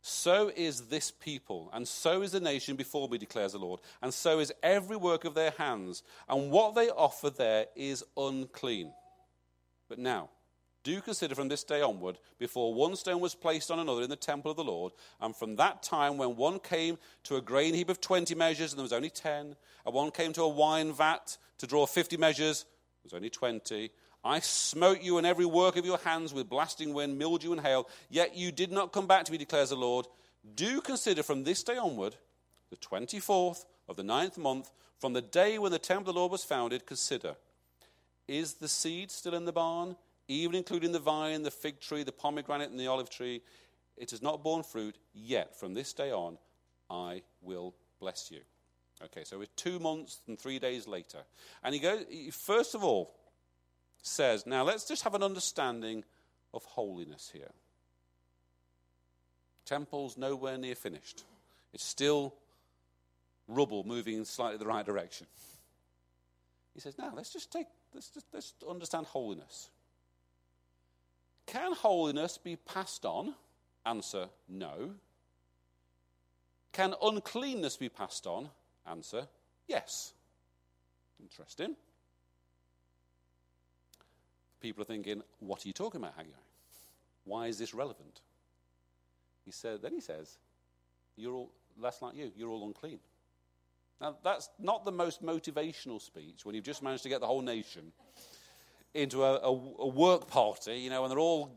So 0.00 0.50
is 0.54 0.82
this 0.82 1.10
people, 1.10 1.70
and 1.72 1.86
so 1.86 2.22
is 2.22 2.32
the 2.32 2.40
nation 2.40 2.76
before 2.76 3.08
me, 3.08 3.18
declares 3.18 3.52
the 3.52 3.58
Lord, 3.58 3.80
and 4.02 4.12
so 4.12 4.38
is 4.38 4.52
every 4.62 4.96
work 4.96 5.24
of 5.24 5.34
their 5.34 5.52
hands, 5.52 6.02
and 6.28 6.50
what 6.50 6.74
they 6.74 6.90
offer 6.90 7.30
there 7.30 7.66
is 7.76 8.04
unclean. 8.16 8.92
But 9.88 9.98
now, 9.98 10.30
do 10.86 11.00
consider 11.00 11.34
from 11.34 11.48
this 11.48 11.64
day 11.64 11.80
onward, 11.80 12.18
before 12.38 12.72
one 12.72 12.94
stone 12.94 13.20
was 13.20 13.34
placed 13.34 13.72
on 13.72 13.80
another 13.80 14.02
in 14.02 14.10
the 14.10 14.14
temple 14.14 14.52
of 14.52 14.56
the 14.56 14.62
Lord, 14.64 14.92
and 15.20 15.34
from 15.34 15.56
that 15.56 15.82
time 15.82 16.16
when 16.16 16.36
one 16.36 16.60
came 16.60 16.98
to 17.24 17.34
a 17.34 17.40
grain 17.40 17.74
heap 17.74 17.88
of 17.88 18.00
20 18.00 18.34
measures, 18.36 18.72
and 18.72 18.78
there 18.78 18.84
was 18.84 18.92
only 18.92 19.10
10, 19.10 19.56
and 19.84 19.94
one 19.94 20.12
came 20.12 20.32
to 20.34 20.42
a 20.42 20.48
wine 20.48 20.92
vat 20.92 21.38
to 21.58 21.66
draw 21.66 21.86
50 21.86 22.16
measures, 22.16 22.64
there 22.64 23.02
was 23.04 23.14
only 23.14 23.30
20. 23.30 23.90
I 24.26 24.40
smote 24.40 25.02
you 25.02 25.18
and 25.18 25.26
every 25.26 25.46
work 25.46 25.76
of 25.76 25.86
your 25.86 25.98
hands 25.98 26.34
with 26.34 26.48
blasting 26.48 26.92
wind, 26.92 27.18
mildew, 27.18 27.52
and 27.52 27.60
hail, 27.60 27.88
yet 28.10 28.36
you 28.36 28.52
did 28.52 28.72
not 28.72 28.92
come 28.92 29.06
back 29.06 29.24
to 29.24 29.32
me, 29.32 29.38
declares 29.38 29.70
the 29.70 29.76
Lord. 29.76 30.06
Do 30.54 30.80
consider 30.80 31.22
from 31.22 31.44
this 31.44 31.62
day 31.62 31.76
onward, 31.76 32.16
the 32.70 32.76
24th 32.76 33.64
of 33.88 33.96
the 33.96 34.02
ninth 34.02 34.36
month, 34.36 34.70
from 34.98 35.12
the 35.12 35.22
day 35.22 35.58
when 35.58 35.72
the 35.72 35.78
temple 35.78 36.10
of 36.10 36.14
the 36.14 36.20
Lord 36.20 36.32
was 36.32 36.44
founded, 36.44 36.86
consider 36.86 37.36
is 38.28 38.54
the 38.54 38.68
seed 38.68 39.12
still 39.12 39.34
in 39.34 39.44
the 39.44 39.52
barn? 39.52 39.96
even 40.28 40.56
including 40.56 40.92
the 40.92 40.98
vine, 40.98 41.42
the 41.42 41.50
fig 41.50 41.80
tree, 41.80 42.02
the 42.02 42.12
pomegranate, 42.12 42.70
and 42.70 42.80
the 42.80 42.86
olive 42.86 43.10
tree, 43.10 43.42
it 43.96 44.10
has 44.10 44.22
not 44.22 44.42
borne 44.42 44.62
fruit, 44.62 44.96
yet 45.14 45.58
from 45.58 45.74
this 45.74 45.92
day 45.92 46.10
on 46.10 46.38
I 46.90 47.22
will 47.42 47.74
bless 48.00 48.30
you. 48.30 48.40
Okay, 49.04 49.24
so 49.24 49.38
we're 49.38 49.46
two 49.56 49.78
months 49.78 50.20
and 50.26 50.38
three 50.38 50.58
days 50.58 50.86
later. 50.86 51.18
And 51.62 51.74
he 51.74 51.80
goes, 51.80 52.04
first 52.32 52.74
of 52.74 52.82
all 52.82 53.14
says, 54.06 54.46
now 54.46 54.62
let's 54.62 54.86
just 54.86 55.02
have 55.02 55.14
an 55.14 55.22
understanding 55.22 56.04
of 56.54 56.64
holiness 56.64 57.30
here. 57.32 57.50
Temple's 59.64 60.16
nowhere 60.16 60.56
near 60.56 60.74
finished. 60.74 61.24
It's 61.72 61.84
still 61.84 62.34
rubble 63.48 63.84
moving 63.84 64.16
in 64.16 64.24
slightly 64.24 64.58
the 64.58 64.66
right 64.66 64.86
direction. 64.86 65.26
He 66.74 66.80
says, 66.80 66.96
now 66.98 67.12
let's 67.16 67.32
just 67.32 67.50
take, 67.50 67.66
let's 67.94 68.10
just 68.10 68.26
let's 68.32 68.54
understand 68.68 69.06
holiness. 69.06 69.70
Can 71.46 71.72
holiness 71.72 72.38
be 72.38 72.56
passed 72.56 73.04
on? 73.04 73.34
Answer 73.84 74.26
no. 74.48 74.90
Can 76.72 76.94
uncleanness 77.02 77.76
be 77.76 77.88
passed 77.88 78.26
on? 78.26 78.50
Answer 78.86 79.26
yes. 79.68 80.12
Interesting. 81.20 81.76
People 84.60 84.82
are 84.82 84.86
thinking, 84.86 85.22
what 85.40 85.64
are 85.64 85.68
you 85.68 85.74
talking 85.74 86.00
about, 86.00 86.14
Haggai? 86.16 86.30
Why 87.24 87.46
is 87.46 87.58
this 87.58 87.74
relevant? 87.74 88.20
He 89.44 89.52
said, 89.52 89.82
then 89.82 89.92
he 89.92 90.00
says, 90.00 90.38
you're 91.16 91.34
all 91.34 91.50
less 91.78 92.02
like 92.02 92.16
you, 92.16 92.32
you're 92.36 92.50
all 92.50 92.66
unclean. 92.66 92.98
Now, 94.00 94.16
that's 94.22 94.50
not 94.58 94.84
the 94.84 94.92
most 94.92 95.24
motivational 95.24 96.00
speech 96.00 96.44
when 96.44 96.54
you've 96.54 96.64
just 96.64 96.82
managed 96.82 97.02
to 97.04 97.08
get 97.08 97.20
the 97.20 97.26
whole 97.26 97.42
nation 97.42 97.92
into 98.94 99.22
a, 99.22 99.34
a, 99.36 99.50
a, 99.50 99.86
work 99.86 100.26
party, 100.26 100.78
you 100.78 100.90
know, 100.90 101.04
and 101.04 101.10
they're 101.12 101.18
all 101.18 101.50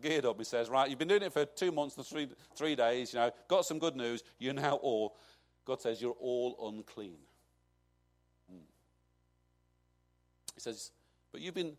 geared 0.00 0.24
up. 0.24 0.38
He 0.38 0.44
says, 0.44 0.68
Right, 0.68 0.88
you've 0.88 0.98
been 0.98 1.08
doing 1.08 1.22
it 1.22 1.32
for 1.32 1.44
two 1.44 1.72
months 1.72 1.96
and 1.96 2.06
three, 2.06 2.28
three 2.54 2.76
days, 2.76 3.12
you 3.12 3.18
know, 3.18 3.30
got 3.48 3.64
some 3.64 3.78
good 3.78 3.96
news. 3.96 4.22
You're 4.38 4.54
now 4.54 4.74
all, 4.76 5.16
God 5.64 5.80
says, 5.80 6.00
you're 6.00 6.16
all 6.20 6.72
unclean. 6.72 7.18
Hmm. 8.48 8.58
He 10.54 10.60
says, 10.60 10.92
But 11.32 11.40
you've 11.40 11.54
been, 11.54 11.76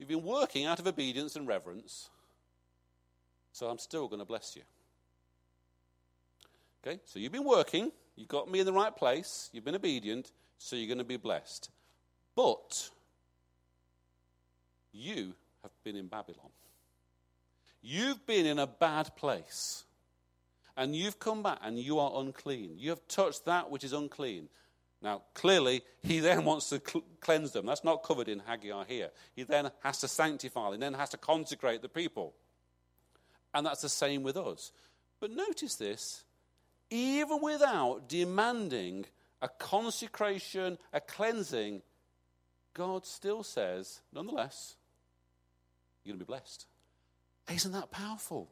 you've 0.00 0.08
been 0.08 0.24
working 0.24 0.64
out 0.64 0.80
of 0.80 0.86
obedience 0.86 1.36
and 1.36 1.46
reverence, 1.46 2.08
so 3.52 3.68
I'm 3.68 3.78
still 3.78 4.08
going 4.08 4.18
to 4.18 4.24
bless 4.24 4.56
you. 4.56 4.62
Okay, 6.82 6.98
so 7.04 7.18
you've 7.18 7.30
been 7.30 7.44
working, 7.44 7.92
you've 8.16 8.28
got 8.28 8.50
me 8.50 8.60
in 8.60 8.66
the 8.66 8.72
right 8.72 8.96
place, 8.96 9.50
you've 9.52 9.64
been 9.64 9.74
obedient, 9.74 10.32
so 10.58 10.74
you're 10.74 10.88
going 10.88 10.98
to 10.98 11.04
be 11.04 11.18
blessed. 11.18 11.70
But 12.34 12.88
you 14.92 15.34
have 15.62 15.72
been 15.84 15.96
in 15.96 16.06
Babylon. 16.06 16.50
You've 17.82 18.26
been 18.26 18.46
in 18.46 18.58
a 18.58 18.66
bad 18.66 19.14
place. 19.16 19.84
And 20.76 20.96
you've 20.96 21.18
come 21.18 21.42
back 21.42 21.58
and 21.62 21.78
you 21.78 21.98
are 21.98 22.12
unclean. 22.20 22.76
You 22.78 22.90
have 22.90 23.06
touched 23.08 23.44
that 23.44 23.70
which 23.70 23.84
is 23.84 23.92
unclean. 23.92 24.48
Now, 25.02 25.22
clearly, 25.34 25.82
he 26.02 26.20
then 26.20 26.44
wants 26.44 26.68
to 26.70 26.80
cl- 26.84 27.04
cleanse 27.20 27.52
them. 27.52 27.66
That's 27.66 27.84
not 27.84 28.02
covered 28.02 28.28
in 28.28 28.40
Haggai 28.40 28.84
here. 28.86 29.10
He 29.34 29.42
then 29.44 29.70
has 29.82 29.98
to 30.00 30.08
sanctify, 30.08 30.72
he 30.72 30.78
then 30.78 30.94
has 30.94 31.10
to 31.10 31.18
consecrate 31.18 31.82
the 31.82 31.88
people. 31.88 32.34
And 33.52 33.66
that's 33.66 33.82
the 33.82 33.88
same 33.88 34.22
with 34.22 34.36
us. 34.36 34.72
But 35.18 35.32
notice 35.32 35.74
this 35.74 36.24
even 36.90 37.40
without 37.40 38.08
demanding 38.08 39.06
a 39.40 39.48
consecration, 39.48 40.76
a 40.92 41.00
cleansing, 41.00 41.82
God 42.74 43.06
still 43.06 43.42
says, 43.42 44.00
nonetheless, 44.12 44.74
you're 46.04 46.12
going 46.12 46.18
to 46.18 46.24
be 46.24 46.28
blessed. 46.28 46.66
Isn't 47.52 47.72
that 47.72 47.90
powerful? 47.90 48.50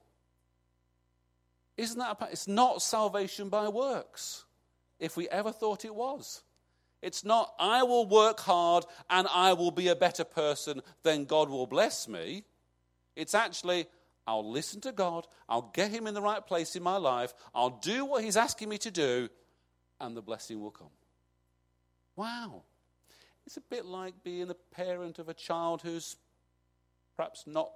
Isn't 1.76 1.98
that 1.98 2.16
it's 2.32 2.48
not 2.48 2.82
salvation 2.82 3.48
by 3.48 3.68
works, 3.68 4.44
if 4.98 5.16
we 5.16 5.28
ever 5.28 5.52
thought 5.52 5.84
it 5.84 5.94
was. 5.94 6.42
It's 7.00 7.24
not, 7.24 7.54
I 7.58 7.84
will 7.84 8.08
work 8.08 8.40
hard 8.40 8.84
and 9.08 9.28
I 9.32 9.52
will 9.52 9.70
be 9.70 9.88
a 9.88 9.94
better 9.94 10.24
person, 10.24 10.82
then 11.04 11.24
God 11.24 11.48
will 11.48 11.66
bless 11.66 12.08
me. 12.08 12.44
It's 13.14 13.34
actually, 13.34 13.86
I'll 14.26 14.50
listen 14.50 14.80
to 14.82 14.92
God, 14.92 15.26
I'll 15.48 15.70
get 15.74 15.90
Him 15.90 16.06
in 16.06 16.14
the 16.14 16.22
right 16.22 16.44
place 16.44 16.74
in 16.74 16.82
my 16.82 16.96
life, 16.96 17.34
I'll 17.54 17.78
do 17.82 18.04
what 18.04 18.24
He's 18.24 18.36
asking 18.36 18.68
me 18.68 18.78
to 18.78 18.90
do, 18.90 19.28
and 20.00 20.16
the 20.16 20.22
blessing 20.22 20.60
will 20.60 20.70
come. 20.70 20.90
Wow. 22.16 22.62
It's 23.46 23.56
a 23.56 23.62
bit 23.62 23.86
like 23.86 24.22
being 24.24 24.48
the 24.48 24.56
parent 24.72 25.18
of 25.18 25.28
a 25.28 25.34
child 25.34 25.82
who's 25.82 26.16
perhaps 27.16 27.44
not 27.46 27.70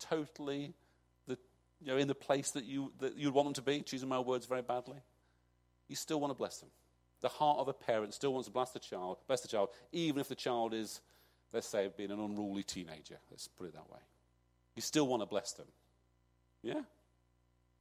totally 0.00 0.74
the, 1.26 1.38
you 1.80 1.88
know, 1.88 1.96
in 1.96 2.08
the 2.08 2.14
place 2.14 2.50
that 2.52 2.64
you 2.64 2.92
that 3.00 3.16
you'd 3.16 3.34
want 3.34 3.46
them 3.46 3.54
to 3.54 3.62
be, 3.62 3.82
choosing 3.82 4.08
my 4.08 4.18
words 4.18 4.46
very 4.46 4.62
badly, 4.62 4.98
you 5.88 5.96
still 5.96 6.20
want 6.20 6.30
to 6.30 6.36
bless 6.36 6.58
them. 6.58 6.70
The 7.20 7.28
heart 7.28 7.58
of 7.58 7.68
a 7.68 7.72
parent 7.72 8.14
still 8.14 8.32
wants 8.32 8.46
to 8.46 8.52
bless 8.52 8.70
the 8.70 8.78
child, 8.78 9.18
bless 9.26 9.40
the 9.40 9.48
child, 9.48 9.70
even 9.92 10.20
if 10.20 10.28
the 10.28 10.34
child 10.34 10.72
is, 10.72 11.00
let's 11.52 11.66
say, 11.66 11.90
being 11.96 12.10
an 12.10 12.20
unruly 12.20 12.62
teenager. 12.62 13.18
Let's 13.30 13.48
put 13.48 13.66
it 13.66 13.74
that 13.74 13.90
way. 13.90 14.00
You 14.76 14.82
still 14.82 15.06
want 15.06 15.22
to 15.22 15.26
bless 15.26 15.52
them. 15.52 15.66
Yeah? 16.62 16.82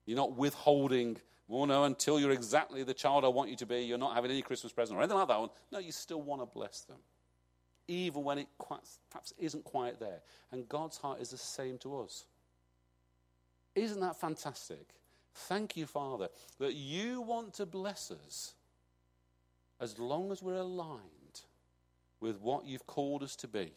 You're 0.05 0.17
not 0.17 0.35
withholding, 0.35 1.17
oh 1.49 1.65
no, 1.65 1.83
until 1.83 2.19
you're 2.19 2.31
exactly 2.31 2.83
the 2.83 2.93
child 2.93 3.25
I 3.25 3.27
want 3.27 3.49
you 3.51 3.55
to 3.57 3.65
be, 3.65 3.81
you're 3.81 3.97
not 3.97 4.15
having 4.15 4.31
any 4.31 4.41
Christmas 4.41 4.73
present 4.73 4.97
or 4.97 5.01
anything 5.01 5.17
like 5.17 5.27
that 5.27 5.39
one. 5.39 5.49
No, 5.71 5.79
you 5.79 5.91
still 5.91 6.21
want 6.21 6.41
to 6.41 6.45
bless 6.47 6.81
them 6.81 6.97
even 7.87 8.23
when 8.23 8.37
it 8.37 8.47
quite, 8.57 8.81
perhaps 9.09 9.33
isn't 9.37 9.63
quite 9.63 9.99
there. 9.99 10.19
And 10.51 10.67
God's 10.67 10.97
heart 10.97 11.21
is 11.21 11.29
the 11.29 11.37
same 11.37 11.77
to 11.79 11.99
us. 11.99 12.25
Isn't 13.75 14.01
that 14.01 14.19
fantastic? 14.19 14.87
Thank 15.41 15.77
you, 15.77 15.85
Father, 15.85 16.29
that 16.59 16.73
you 16.73 17.21
want 17.21 17.53
to 17.55 17.65
bless 17.65 18.11
us 18.11 18.55
as 19.79 19.99
long 19.99 20.31
as 20.31 20.41
we're 20.41 20.55
aligned 20.55 21.41
with 22.19 22.41
what 22.41 22.65
you've 22.65 22.87
called 22.87 23.21
us 23.21 23.35
to 23.37 23.47
be. 23.47 23.71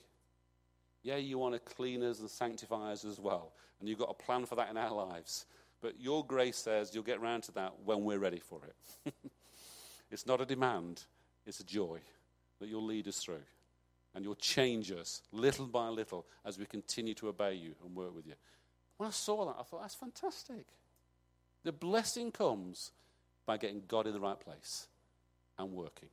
Yeah, 1.03 1.17
you 1.17 1.37
want 1.39 1.55
to 1.55 1.61
clean 1.61 2.03
us 2.03 2.21
and 2.21 2.31
sanctify 2.31 2.93
us 2.93 3.05
as 3.05 3.21
well. 3.21 3.53
And 3.79 3.89
you've 3.89 3.99
got 3.99 4.11
a 4.11 4.23
plan 4.23 4.47
for 4.47 4.55
that 4.57 4.71
in 4.71 4.79
our 4.79 4.91
lives. 4.91 5.45
But 5.83 6.01
your 6.01 6.25
grace 6.25 6.57
says 6.57 6.95
you'll 6.95 7.05
get 7.05 7.21
round 7.21 7.43
to 7.45 7.53
that 7.53 7.75
when 7.85 8.05
we're 8.05 8.19
ready 8.19 8.41
for 8.41 8.61
it. 8.65 9.15
it's 10.11 10.27
not 10.27 10.41
a 10.41 10.47
demand, 10.47 11.05
it's 11.47 11.61
a 11.61 11.65
joy 11.65 12.01
that 12.59 12.69
you'll 12.69 12.85
lead 12.85 13.07
us 13.07 13.19
through 13.19 13.43
and 14.15 14.25
you'll 14.25 14.35
change 14.35 14.91
us 14.91 15.23
little 15.31 15.67
by 15.67 15.89
little 15.89 16.27
as 16.45 16.59
we 16.59 16.65
continue 16.65 17.15
to 17.15 17.29
obey 17.29 17.55
you 17.55 17.75
and 17.85 17.95
work 17.95 18.15
with 18.15 18.27
you. 18.27 18.35
When 18.97 19.09
I 19.09 19.13
saw 19.13 19.47
that, 19.47 19.57
I 19.59 19.63
thought, 19.63 19.83
that's 19.83 19.95
fantastic. 19.95 20.67
The 21.65 21.73
blessing 21.73 22.33
comes 22.33 22.93
by 23.47 23.57
getting 23.57 23.83
God 23.87 24.07
in 24.07 24.13
the 24.13 24.21
right 24.21 24.39
place 24.39 24.89
and 25.59 25.73
working. 25.73 26.09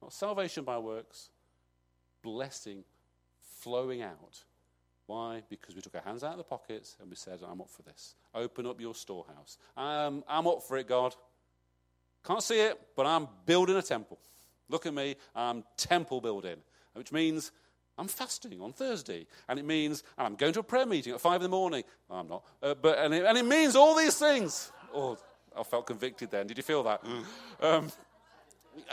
Not 0.00 0.12
salvation 0.12 0.64
by 0.64 0.78
works, 0.78 1.30
blessing 2.22 2.84
flowing 3.60 4.02
out. 4.02 4.44
Why? 5.06 5.42
Because 5.48 5.74
we 5.74 5.82
took 5.82 5.94
our 5.94 6.02
hands 6.02 6.24
out 6.24 6.32
of 6.32 6.38
the 6.38 6.44
pockets 6.44 6.96
and 7.00 7.10
we 7.10 7.16
said, 7.16 7.40
I'm 7.46 7.60
up 7.60 7.68
for 7.68 7.82
this. 7.82 8.14
Open 8.34 8.66
up 8.66 8.80
your 8.80 8.94
storehouse. 8.94 9.58
I'm, 9.76 10.24
I'm 10.26 10.46
up 10.46 10.62
for 10.62 10.78
it, 10.78 10.88
God. 10.88 11.14
Can't 12.26 12.42
see 12.42 12.60
it, 12.60 12.80
but 12.96 13.04
I'm 13.04 13.28
building 13.44 13.76
a 13.76 13.82
temple. 13.82 14.18
Look 14.70 14.86
at 14.86 14.94
me, 14.94 15.16
I'm 15.34 15.62
temple 15.76 16.22
building 16.22 16.56
which 16.94 17.12
means 17.12 17.52
I'm 17.96 18.08
fasting 18.08 18.60
on 18.60 18.72
Thursday. 18.72 19.26
And 19.48 19.58
it 19.58 19.64
means 19.64 20.02
and 20.18 20.26
I'm 20.26 20.34
going 20.34 20.52
to 20.54 20.60
a 20.60 20.64
prayer 20.64 20.86
meeting 20.86 21.14
at 21.14 21.20
five 21.20 21.36
in 21.36 21.42
the 21.42 21.48
morning. 21.48 21.84
I'm 22.10 22.28
not. 22.28 22.44
Uh, 22.62 22.74
but, 22.74 22.98
and 22.98 23.14
it, 23.14 23.24
and, 23.24 23.38
it, 23.38 23.44
means 23.44 23.76
all 23.76 23.96
these 23.96 24.18
things. 24.18 24.72
Oh, 24.92 25.16
I 25.56 25.62
felt 25.62 25.86
convicted 25.86 26.30
then. 26.30 26.46
Did 26.46 26.56
you 26.56 26.62
feel 26.62 26.82
that? 26.82 27.04
Um, 27.60 27.90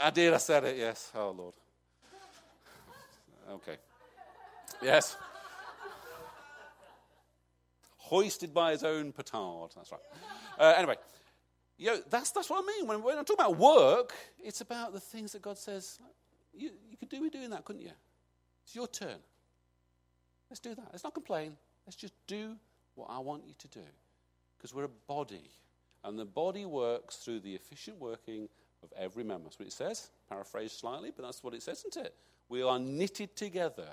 I 0.00 0.10
did. 0.10 0.32
I 0.32 0.36
said 0.36 0.64
it. 0.64 0.76
Yes. 0.76 1.10
Oh, 1.14 1.30
Lord. 1.30 1.54
Okay. 3.50 3.76
Yes. 4.80 5.16
Hoisted 7.96 8.54
by 8.54 8.72
his 8.72 8.84
own 8.84 9.12
petard. 9.12 9.70
That's 9.74 9.90
right. 9.90 10.00
Uh, 10.58 10.74
anyway, 10.76 10.96
you 11.76 11.88
know, 11.88 11.98
that's, 12.08 12.30
that's 12.30 12.48
what 12.48 12.62
I 12.62 12.66
mean. 12.66 12.86
When, 12.86 13.02
when 13.02 13.18
I 13.18 13.22
talk 13.22 13.34
about 13.34 13.56
work, 13.56 14.14
it's 14.42 14.60
about 14.60 14.92
the 14.92 15.00
things 15.00 15.32
that 15.32 15.42
God 15.42 15.58
says, 15.58 15.98
you, 16.54 16.70
you 16.88 16.96
could 16.96 17.08
do 17.08 17.20
with 17.22 17.32
doing 17.32 17.50
that, 17.50 17.64
couldn't 17.64 17.82
you? 17.82 17.90
It's 18.64 18.74
your 18.74 18.88
turn. 18.88 19.18
Let's 20.50 20.60
do 20.60 20.74
that. 20.74 20.88
Let's 20.92 21.04
not 21.04 21.14
complain. 21.14 21.56
Let's 21.86 21.96
just 21.96 22.14
do 22.26 22.56
what 22.94 23.08
I 23.10 23.18
want 23.18 23.44
you 23.46 23.54
to 23.58 23.68
do. 23.68 23.84
Because 24.56 24.74
we're 24.74 24.84
a 24.84 24.88
body. 25.06 25.50
And 26.04 26.18
the 26.18 26.24
body 26.24 26.64
works 26.66 27.16
through 27.16 27.40
the 27.40 27.54
efficient 27.54 27.98
working 27.98 28.48
of 28.82 28.92
every 28.98 29.24
member. 29.24 29.44
That's 29.44 29.58
what 29.58 29.68
it 29.68 29.72
says. 29.72 30.10
Paraphrased 30.28 30.78
slightly, 30.78 31.12
but 31.14 31.22
that's 31.24 31.42
what 31.42 31.54
it 31.54 31.62
says, 31.62 31.84
isn't 31.86 32.06
it? 32.06 32.14
We 32.48 32.62
are 32.62 32.78
knitted 32.78 33.36
together 33.36 33.88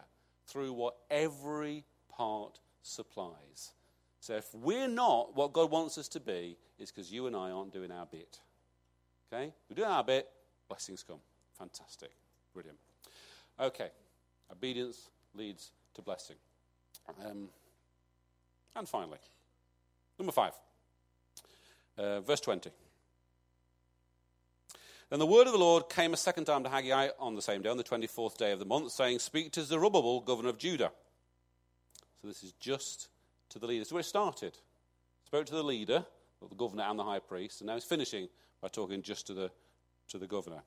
through 0.47 0.73
what 0.73 0.95
every 1.09 1.85
part 2.09 2.59
supplies. 2.81 3.73
So 4.19 4.35
if 4.35 4.53
we're 4.53 4.87
not 4.87 5.35
what 5.35 5.53
God 5.53 5.71
wants 5.71 5.97
us 5.97 6.07
to 6.09 6.19
be, 6.19 6.57
it's 6.77 6.91
because 6.91 7.11
you 7.11 7.27
and 7.27 7.35
I 7.35 7.51
aren't 7.51 7.71
doing 7.71 7.91
our 7.91 8.05
bit. 8.05 8.39
Okay? 9.31 9.53
We 9.69 9.75
do 9.75 9.83
our 9.83 10.03
bit, 10.03 10.27
blessings 10.67 11.03
come. 11.03 11.19
Fantastic. 11.57 12.11
Brilliant. 12.53 12.77
Okay. 13.59 13.89
Obedience 14.51 15.09
leads 15.35 15.71
to 15.95 16.01
blessing. 16.01 16.35
Um, 17.25 17.49
and 18.75 18.87
finally, 18.87 19.17
number 20.17 20.31
five, 20.31 20.53
uh, 21.97 22.21
verse 22.21 22.39
20. 22.39 22.69
Then 25.09 25.19
the 25.19 25.25
word 25.25 25.47
of 25.47 25.53
the 25.53 25.59
Lord 25.59 25.89
came 25.89 26.13
a 26.13 26.17
second 26.17 26.45
time 26.45 26.63
to 26.63 26.69
Haggai 26.69 27.09
on 27.19 27.35
the 27.35 27.41
same 27.41 27.63
day, 27.63 27.69
on 27.69 27.77
the 27.77 27.83
24th 27.83 28.37
day 28.37 28.51
of 28.51 28.59
the 28.59 28.65
month, 28.65 28.91
saying, 28.91 29.19
Speak 29.19 29.51
to 29.53 29.63
Zerubbabel, 29.63 30.21
governor 30.21 30.49
of 30.49 30.59
Judah. 30.59 30.91
So 32.21 32.27
this 32.27 32.43
is 32.43 32.51
just 32.59 33.09
to 33.49 33.59
the 33.59 33.65
leader. 33.65 33.85
So 33.85 33.95
where 33.95 34.01
it 34.01 34.05
started. 34.05 34.57
Spoke 35.25 35.47
to 35.47 35.55
the 35.55 35.63
leader, 35.63 36.05
the 36.47 36.55
governor 36.55 36.83
and 36.83 36.97
the 36.97 37.03
high 37.03 37.19
priest, 37.19 37.61
and 37.61 37.67
now 37.67 37.75
he's 37.75 37.83
finishing 37.83 38.29
by 38.61 38.67
talking 38.67 39.01
just 39.01 39.27
to 39.27 39.33
the, 39.33 39.51
to 40.09 40.17
the 40.17 40.27
governor. 40.27 40.61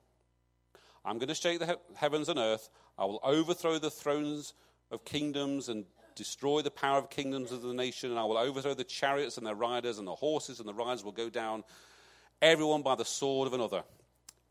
I'm 1.05 1.17
going 1.17 1.29
to 1.29 1.35
shake 1.35 1.59
the 1.59 1.65
he- 1.65 1.95
heavens 1.95 2.29
and 2.29 2.39
earth. 2.39 2.69
I 2.97 3.05
will 3.05 3.19
overthrow 3.23 3.79
the 3.79 3.91
thrones 3.91 4.53
of 4.91 5.03
kingdoms 5.05 5.69
and 5.69 5.85
destroy 6.15 6.61
the 6.61 6.71
power 6.71 6.97
of 6.97 7.09
kingdoms 7.09 7.51
of 7.51 7.61
the 7.61 7.73
nation, 7.73 8.11
and 8.11 8.19
I 8.19 8.23
will 8.23 8.37
overthrow 8.37 8.73
the 8.73 8.83
chariots 8.83 9.37
and 9.37 9.45
their 9.45 9.55
riders, 9.55 9.97
and 9.97 10.07
the 10.07 10.15
horses 10.15 10.59
and 10.59 10.67
the 10.67 10.73
riders 10.73 11.03
will 11.03 11.11
go 11.11 11.29
down, 11.29 11.63
everyone 12.41 12.83
by 12.83 12.95
the 12.95 13.05
sword 13.05 13.47
of 13.47 13.53
another. 13.53 13.83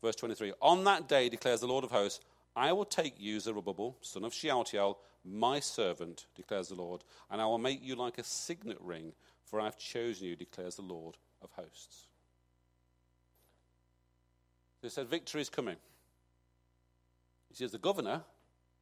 Verse 0.01 0.15
23 0.15 0.53
On 0.61 0.83
that 0.83 1.07
day, 1.07 1.29
declares 1.29 1.61
the 1.61 1.67
Lord 1.67 1.83
of 1.83 1.91
hosts, 1.91 2.19
I 2.55 2.71
will 2.73 2.85
take 2.85 3.15
you, 3.17 3.39
Zerubbabel, 3.39 3.97
son 4.01 4.23
of 4.23 4.33
Shealtiel, 4.33 4.99
my 5.25 5.59
servant, 5.59 6.25
declares 6.35 6.67
the 6.67 6.75
Lord, 6.75 7.03
and 7.31 7.41
I 7.41 7.45
will 7.45 7.57
make 7.57 7.81
you 7.81 7.95
like 7.95 8.17
a 8.17 8.23
signet 8.23 8.77
ring, 8.81 9.13
for 9.45 9.59
I 9.59 9.65
have 9.65 9.77
chosen 9.77 10.27
you, 10.27 10.35
declares 10.35 10.75
the 10.75 10.81
Lord 10.83 11.15
of 11.41 11.51
hosts. 11.51 12.07
They 14.81 14.89
said, 14.89 15.07
Victory 15.07 15.41
is 15.41 15.49
coming. 15.49 15.77
See, 17.53 17.63
as 17.63 17.71
the 17.71 17.77
governor, 17.77 18.21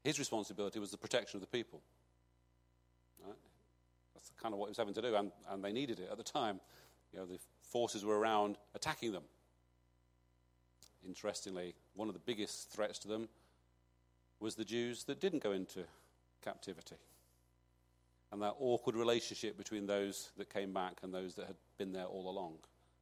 his 0.03 0.17
responsibility 0.17 0.79
was 0.79 0.91
the 0.91 0.97
protection 0.97 1.37
of 1.37 1.41
the 1.41 1.57
people. 1.57 1.81
Right? 3.25 3.35
That's 4.15 4.31
kind 4.41 4.53
of 4.53 4.59
what 4.59 4.67
he 4.67 4.71
was 4.71 4.77
having 4.77 4.93
to 4.93 5.01
do, 5.01 5.15
and, 5.15 5.31
and 5.49 5.63
they 5.63 5.73
needed 5.73 5.99
it 5.99 6.09
at 6.09 6.17
the 6.17 6.23
time. 6.23 6.59
You 7.13 7.19
know, 7.19 7.25
the 7.25 7.39
forces 7.61 8.05
were 8.05 8.17
around 8.17 8.57
attacking 8.73 9.11
them. 9.11 9.23
Interestingly, 11.05 11.75
one 11.95 12.07
of 12.07 12.13
the 12.13 12.21
biggest 12.21 12.71
threats 12.71 12.97
to 12.99 13.07
them 13.07 13.27
was 14.39 14.55
the 14.55 14.65
Jews 14.65 15.03
that 15.03 15.19
didn't 15.19 15.43
go 15.43 15.51
into 15.51 15.83
captivity. 16.43 16.95
And 18.31 18.41
that 18.41 18.55
awkward 18.59 18.95
relationship 18.95 19.57
between 19.57 19.87
those 19.87 20.31
that 20.37 20.51
came 20.51 20.71
back 20.71 20.99
and 21.03 21.13
those 21.13 21.35
that 21.35 21.47
had 21.47 21.57
been 21.77 21.91
there 21.91 22.05
all 22.05 22.29
along. 22.29 22.53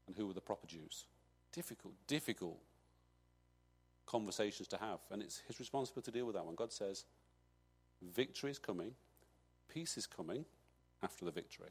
And 0.07 0.15
who 0.15 0.25
were 0.25 0.33
the 0.33 0.41
proper 0.41 0.65
Jews? 0.65 1.05
Difficult, 1.51 1.93
difficult 2.07 2.57
conversations 4.09 4.67
to 4.69 4.77
have. 4.77 4.99
And 5.11 5.21
it's 5.21 5.41
his 5.47 5.59
responsibility 5.59 6.11
to 6.11 6.17
deal 6.17 6.25
with 6.25 6.35
that 6.35 6.45
one. 6.45 6.55
God 6.55 6.73
says, 6.73 7.05
victory 8.01 8.51
is 8.51 8.59
coming, 8.59 8.93
peace 9.73 9.97
is 9.97 10.07
coming 10.07 10.45
after 11.03 11.25
the 11.25 11.31
victory. 11.31 11.69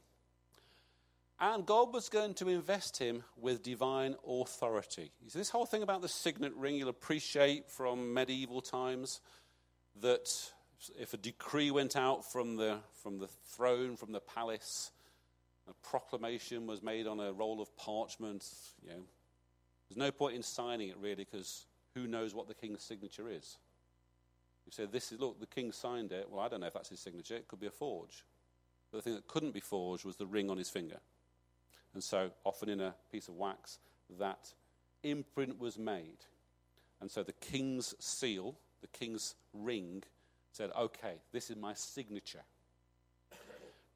And 1.41 1.65
God 1.65 1.93
was 1.93 2.09
going 2.09 2.33
to 2.35 2.49
invest 2.49 2.97
him 2.97 3.23
with 3.37 3.63
divine 3.63 4.15
authority. 4.27 5.11
You 5.23 5.29
see, 5.29 5.39
this 5.39 5.49
whole 5.49 5.65
thing 5.65 5.83
about 5.83 6.01
the 6.01 6.09
signet 6.09 6.53
ring, 6.55 6.75
you'll 6.75 6.89
appreciate 6.89 7.69
from 7.69 8.13
medieval 8.13 8.61
times 8.61 9.21
that 10.01 10.29
if 10.99 11.13
a 11.13 11.17
decree 11.17 11.71
went 11.71 11.95
out 11.95 12.29
from 12.29 12.57
the, 12.57 12.79
from 13.01 13.19
the 13.19 13.27
throne, 13.27 13.95
from 13.95 14.11
the 14.11 14.19
palace, 14.19 14.91
a 15.69 15.73
proclamation 15.87 16.67
was 16.67 16.83
made 16.83 17.07
on 17.07 17.21
a 17.21 17.31
roll 17.31 17.61
of 17.61 17.75
parchment, 17.77 18.45
you 18.83 18.89
know, 18.89 19.03
there's 19.87 19.97
no 19.97 20.11
point 20.11 20.35
in 20.35 20.43
signing 20.43 20.89
it 20.89 20.97
really 20.99 21.15
because 21.15 21.65
who 22.01 22.07
knows 22.07 22.33
what 22.33 22.47
the 22.47 22.53
king's 22.53 22.83
signature 22.83 23.29
is? 23.29 23.57
You 24.65 24.71
say, 24.71 24.85
this 24.85 25.11
is, 25.11 25.19
look, 25.19 25.39
the 25.39 25.47
king 25.47 25.71
signed 25.71 26.11
it. 26.11 26.29
Well, 26.29 26.41
I 26.41 26.47
don't 26.47 26.61
know 26.61 26.67
if 26.67 26.73
that's 26.73 26.89
his 26.89 26.99
signature. 26.99 27.35
It 27.35 27.47
could 27.47 27.59
be 27.59 27.67
a 27.67 27.71
forge. 27.71 28.23
But 28.91 28.99
the 28.99 29.01
thing 29.01 29.15
that 29.15 29.27
couldn't 29.27 29.53
be 29.53 29.59
forged 29.59 30.05
was 30.05 30.17
the 30.17 30.25
ring 30.25 30.49
on 30.49 30.57
his 30.57 30.69
finger. 30.69 30.99
And 31.93 32.03
so, 32.03 32.31
often 32.43 32.69
in 32.69 32.79
a 32.79 32.93
piece 33.11 33.27
of 33.27 33.35
wax, 33.35 33.79
that 34.19 34.53
imprint 35.03 35.59
was 35.59 35.77
made. 35.77 36.25
And 37.01 37.09
so 37.09 37.23
the 37.23 37.33
king's 37.33 37.95
seal, 37.99 38.55
the 38.81 38.87
king's 38.87 39.35
ring, 39.53 40.03
said, 40.51 40.71
okay, 40.77 41.15
this 41.31 41.49
is 41.49 41.55
my 41.55 41.73
signature. 41.73 42.43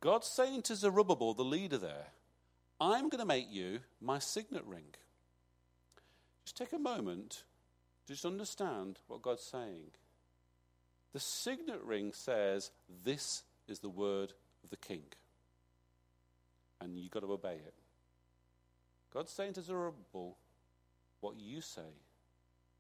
God's 0.02 0.28
saying 0.28 0.64
to 0.64 0.76
Zerubbabel, 0.76 1.34
the 1.34 1.44
leader 1.44 1.78
there, 1.78 2.08
I'm 2.80 3.10
going 3.10 3.20
to 3.20 3.26
make 3.26 3.48
you 3.52 3.80
my 4.02 4.20
signet 4.20 4.66
ring. 4.66 4.96
Just 6.46 6.58
take 6.58 6.74
a 6.74 6.80
moment 6.80 7.44
just 8.08 8.26
understand 8.26 9.00
what 9.08 9.22
God's 9.22 9.44
saying. 9.44 9.92
The 11.14 11.20
signet 11.20 11.82
ring 11.84 12.12
says, 12.14 12.72
This 13.04 13.44
is 13.68 13.80
the 13.80 13.90
word 13.90 14.34
of 14.64 14.70
the 14.70 14.78
king. 14.78 15.04
And 16.82 16.98
you've 16.98 17.12
got 17.12 17.22
to 17.22 17.32
obey 17.32 17.56
it. 17.56 17.74
God's 19.14 19.32
saying 19.32 19.54
to 19.54 19.62
Zerubbabel, 19.62 20.38
What 21.22 21.40
you 21.40 21.62
say 21.62 21.82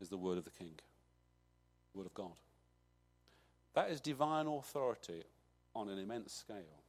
is 0.02 0.10
the 0.10 0.18
word 0.18 0.38
of 0.38 0.44
the 0.44 0.52
king, 0.52 0.74
the 1.94 2.00
word 2.00 2.08
of 2.08 2.14
God. 2.14 2.34
That 3.76 3.90
is 3.90 4.02
divine 4.02 4.48
authority 4.48 5.24
on 5.76 5.90
an 5.90 5.98
immense 5.98 6.34
scale. 6.34 6.82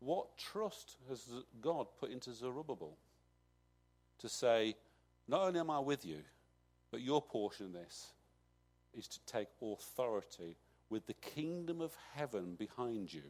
What 0.00 0.36
trust 0.36 0.96
has 1.08 1.24
God 1.60 1.86
put 2.00 2.10
into 2.10 2.32
Zerubbabel 2.32 2.96
to 4.18 4.28
say, 4.28 4.74
not 5.28 5.42
only 5.42 5.60
am 5.60 5.70
I 5.70 5.78
with 5.78 6.04
you, 6.04 6.18
but 6.92 7.00
your 7.00 7.20
portion 7.20 7.66
of 7.66 7.72
this 7.72 8.12
is 8.94 9.08
to 9.08 9.18
take 9.24 9.48
authority 9.60 10.56
with 10.90 11.06
the 11.06 11.14
kingdom 11.14 11.80
of 11.80 11.96
heaven 12.14 12.54
behind 12.54 13.12
you. 13.12 13.22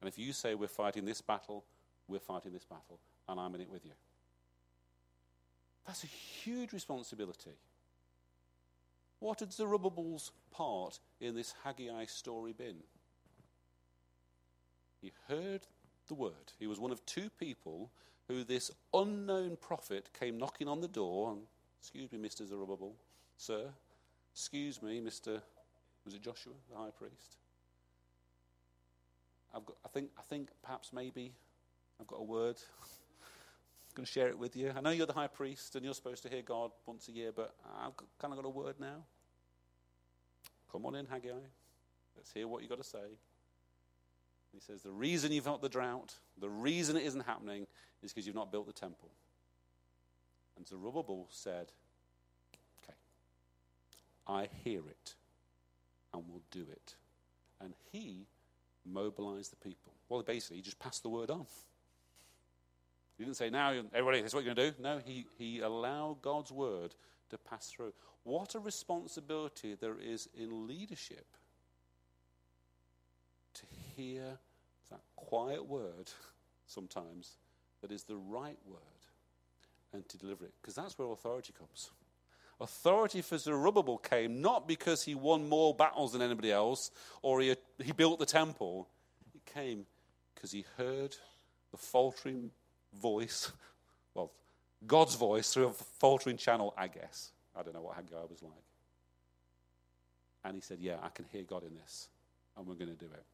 And 0.00 0.08
if 0.08 0.18
you 0.18 0.32
say 0.32 0.54
we're 0.54 0.68
fighting 0.68 1.06
this 1.06 1.22
battle, 1.22 1.64
we're 2.06 2.20
fighting 2.20 2.52
this 2.52 2.66
battle, 2.66 3.00
and 3.28 3.40
I'm 3.40 3.54
in 3.54 3.62
it 3.62 3.70
with 3.70 3.84
you. 3.84 3.92
That's 5.86 6.04
a 6.04 6.06
huge 6.06 6.72
responsibility. 6.72 7.56
What 9.20 9.40
had 9.40 9.52
Zerubbabel's 9.52 10.30
part 10.52 11.00
in 11.18 11.34
this 11.34 11.54
Haggai 11.64 12.04
story 12.04 12.52
been? 12.52 12.76
He 15.00 15.12
heard 15.28 15.62
the 16.08 16.14
word. 16.14 16.52
He 16.58 16.66
was 16.66 16.78
one 16.78 16.92
of 16.92 17.04
two 17.06 17.30
people 17.30 17.90
who 18.28 18.44
this 18.44 18.70
unknown 18.92 19.56
prophet 19.56 20.10
came 20.18 20.36
knocking 20.36 20.68
on 20.68 20.82
the 20.82 20.88
door. 20.88 21.32
And, 21.32 21.40
Excuse 21.80 22.12
me, 22.12 22.18
Mr. 22.18 22.46
Zerubbabel, 22.46 22.94
sir. 23.36 23.66
Excuse 24.32 24.82
me, 24.82 25.00
Mr. 25.00 25.40
Was 26.04 26.14
it 26.14 26.22
Joshua, 26.22 26.52
the 26.70 26.76
high 26.76 26.90
priest? 26.90 27.36
I've 29.54 29.64
got, 29.64 29.76
I 29.84 29.88
think, 29.88 30.10
I 30.18 30.22
think 30.22 30.48
perhaps 30.62 30.92
maybe 30.92 31.32
I've 32.00 32.06
got 32.06 32.20
a 32.20 32.24
word. 32.24 32.56
I'm 32.82 33.94
going 33.94 34.06
to 34.06 34.12
share 34.12 34.28
it 34.28 34.38
with 34.38 34.56
you. 34.56 34.72
I 34.76 34.80
know 34.80 34.90
you're 34.90 35.06
the 35.06 35.12
high 35.12 35.26
priest 35.26 35.74
and 35.74 35.84
you're 35.84 35.94
supposed 35.94 36.22
to 36.24 36.28
hear 36.28 36.42
God 36.42 36.70
once 36.86 37.08
a 37.08 37.12
year, 37.12 37.32
but 37.34 37.54
I've 37.80 37.96
kind 38.18 38.32
of 38.32 38.36
got 38.36 38.46
a 38.46 38.50
word 38.50 38.76
now. 38.78 39.04
Come 40.70 40.86
on 40.86 40.94
in, 40.94 41.06
Haggai. 41.06 41.32
Let's 42.16 42.32
hear 42.32 42.46
what 42.46 42.62
you've 42.62 42.70
got 42.70 42.78
to 42.78 42.88
say. 42.88 43.16
He 44.52 44.60
says, 44.60 44.82
The 44.82 44.90
reason 44.90 45.32
you've 45.32 45.44
got 45.44 45.62
the 45.62 45.68
drought, 45.68 46.14
the 46.38 46.48
reason 46.48 46.96
it 46.96 47.04
isn't 47.04 47.26
happening, 47.26 47.66
is 48.02 48.12
because 48.12 48.26
you've 48.26 48.36
not 48.36 48.52
built 48.52 48.66
the 48.66 48.72
temple. 48.72 49.10
And 50.58 50.66
Zerubbabel 50.66 51.28
said, 51.30 51.72
Okay, 52.82 52.96
I 54.26 54.48
hear 54.64 54.80
it 54.80 55.14
and 56.12 56.24
will 56.28 56.42
do 56.50 56.66
it. 56.70 56.96
And 57.60 57.74
he 57.92 58.26
mobilized 58.84 59.52
the 59.52 59.56
people. 59.56 59.92
Well, 60.08 60.22
basically, 60.22 60.56
he 60.56 60.62
just 60.62 60.80
passed 60.80 61.02
the 61.04 61.08
word 61.08 61.30
on. 61.30 61.46
He 63.16 63.24
didn't 63.24 63.36
say, 63.36 63.50
Now, 63.50 63.72
everybody, 63.94 64.20
this 64.20 64.32
is 64.32 64.34
what 64.34 64.44
you're 64.44 64.54
going 64.54 64.72
to 64.72 64.76
do. 64.76 64.82
No, 64.82 65.00
he, 65.04 65.26
he 65.38 65.60
allowed 65.60 66.22
God's 66.22 66.50
word 66.50 66.94
to 67.30 67.38
pass 67.38 67.70
through. 67.70 67.92
What 68.24 68.56
a 68.56 68.60
responsibility 68.60 69.74
there 69.74 69.96
is 69.98 70.28
in 70.36 70.66
leadership 70.66 71.26
to 73.54 73.62
hear 73.96 74.38
that 74.90 75.00
quiet 75.14 75.64
word 75.66 76.10
sometimes 76.66 77.36
that 77.80 77.92
is 77.92 78.02
the 78.04 78.16
right 78.16 78.58
word 78.66 78.97
and 79.92 80.08
to 80.08 80.18
deliver 80.18 80.44
it. 80.44 80.52
Because 80.60 80.74
that's 80.74 80.98
where 80.98 81.10
authority 81.10 81.52
comes. 81.56 81.90
Authority 82.60 83.22
for 83.22 83.38
Zerubbabel 83.38 83.98
came 83.98 84.40
not 84.40 84.66
because 84.66 85.04
he 85.04 85.14
won 85.14 85.48
more 85.48 85.74
battles 85.74 86.12
than 86.12 86.22
anybody 86.22 86.50
else 86.50 86.90
or 87.22 87.40
he, 87.40 87.54
he 87.82 87.92
built 87.92 88.18
the 88.18 88.26
temple. 88.26 88.88
It 89.34 89.44
came 89.46 89.86
because 90.34 90.50
he 90.50 90.64
heard 90.76 91.14
the 91.70 91.76
faltering 91.76 92.50
voice, 93.00 93.52
well, 94.14 94.32
God's 94.86 95.14
voice 95.14 95.52
through 95.52 95.68
a 95.68 95.72
faltering 95.72 96.36
channel, 96.36 96.74
I 96.76 96.88
guess. 96.88 97.32
I 97.56 97.62
don't 97.62 97.74
know 97.74 97.82
what 97.82 97.96
Haggai 97.96 98.22
was 98.28 98.42
like. 98.42 98.52
And 100.44 100.54
he 100.54 100.60
said, 100.60 100.78
Yeah, 100.80 100.96
I 101.02 101.08
can 101.08 101.24
hear 101.30 101.42
God 101.42 101.64
in 101.64 101.74
this, 101.74 102.08
and 102.56 102.66
we're 102.66 102.74
going 102.74 102.94
to 102.94 102.94
do 102.94 103.10
it. 103.12 103.24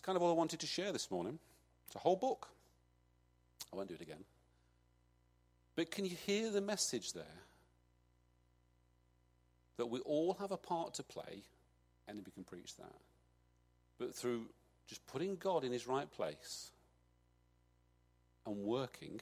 That's 0.00 0.06
kind 0.06 0.16
of 0.16 0.22
all 0.22 0.30
I 0.30 0.34
wanted 0.34 0.60
to 0.60 0.66
share 0.66 0.92
this 0.92 1.10
morning. 1.10 1.38
It's 1.86 1.94
a 1.94 1.98
whole 1.98 2.16
book. 2.16 2.48
I 3.70 3.76
won't 3.76 3.90
do 3.90 3.96
it 3.96 4.00
again. 4.00 4.24
But 5.76 5.90
can 5.90 6.06
you 6.06 6.16
hear 6.24 6.50
the 6.50 6.62
message 6.62 7.12
there? 7.12 7.36
That 9.76 9.90
we 9.90 10.00
all 10.00 10.38
have 10.40 10.52
a 10.52 10.56
part 10.56 10.94
to 10.94 11.02
play, 11.02 11.42
anybody 12.08 12.30
can 12.30 12.44
preach 12.44 12.78
that. 12.78 12.94
But 13.98 14.14
through 14.14 14.46
just 14.88 15.06
putting 15.06 15.36
God 15.36 15.64
in 15.64 15.72
his 15.72 15.86
right 15.86 16.10
place 16.10 16.70
and 18.46 18.56
working, 18.64 19.20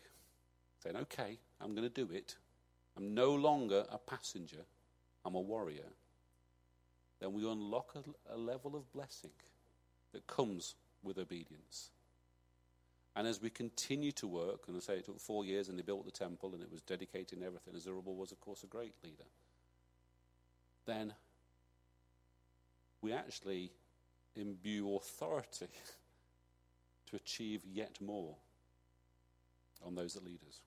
saying, 0.81 0.95
okay, 0.95 1.39
I'm 1.61 1.75
going 1.75 1.91
to 1.91 2.07
do 2.07 2.15
it. 2.15 2.37
I'm 2.97 3.15
no 3.15 3.35
longer 3.35 3.85
a 3.91 3.99
passenger, 3.99 4.65
I'm 5.25 5.35
a 5.35 5.41
warrior. 5.41 5.91
Then 7.19 7.33
we 7.33 7.51
unlock 7.51 7.97
a, 7.97 8.37
a 8.37 8.39
level 8.39 8.77
of 8.77 8.93
blessing 8.93 9.33
that 10.13 10.27
comes 10.27 10.75
with 11.03 11.19
obedience. 11.19 11.91
And 13.17 13.27
as 13.27 13.43
we 13.43 13.51
continue 13.51 14.13
to 14.13 14.29
work, 14.29 14.65
and 14.69 14.77
I 14.77 14.81
say 14.81 14.95
it 14.95 15.07
took 15.07 15.21
four 15.21 15.45
years 15.45 15.69
and 15.69 15.79
they 15.79 15.83
built 15.83 16.05
the 16.05 16.11
temple 16.11 16.53
and 16.55 16.63
it 16.63 16.71
was 16.71 16.83
dedicated 16.83 17.39
and 17.39 17.47
everything, 17.47 17.75
as 17.75 17.83
Zerubbabel 17.83 18.15
was, 18.15 18.31
of 18.33 18.41
course, 18.41 18.63
a 18.63 18.67
great 18.67 18.95
leader, 19.03 19.25
then 20.87 21.13
we 23.03 23.13
actually 23.13 23.73
imbue 24.37 24.95
authority 24.97 25.67
to 27.11 27.17
achieve 27.17 27.63
yet 27.65 28.01
more 28.01 28.37
on 29.85 29.95
those 29.95 30.15
that 30.15 30.25
lead 30.25 30.41
us. 30.49 30.61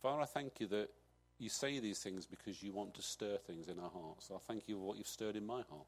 Father, 0.00 0.22
I 0.22 0.26
thank 0.26 0.60
you 0.60 0.66
that 0.68 0.90
you 1.38 1.48
say 1.48 1.78
these 1.78 1.98
things 1.98 2.26
because 2.26 2.62
you 2.62 2.72
want 2.72 2.94
to 2.94 3.02
stir 3.02 3.36
things 3.36 3.68
in 3.68 3.78
our 3.78 3.90
hearts. 3.90 4.30
I 4.34 4.38
thank 4.38 4.68
you 4.68 4.76
for 4.76 4.82
what 4.82 4.98
you've 4.98 5.06
stirred 5.06 5.36
in 5.36 5.46
my 5.46 5.62
heart. 5.68 5.86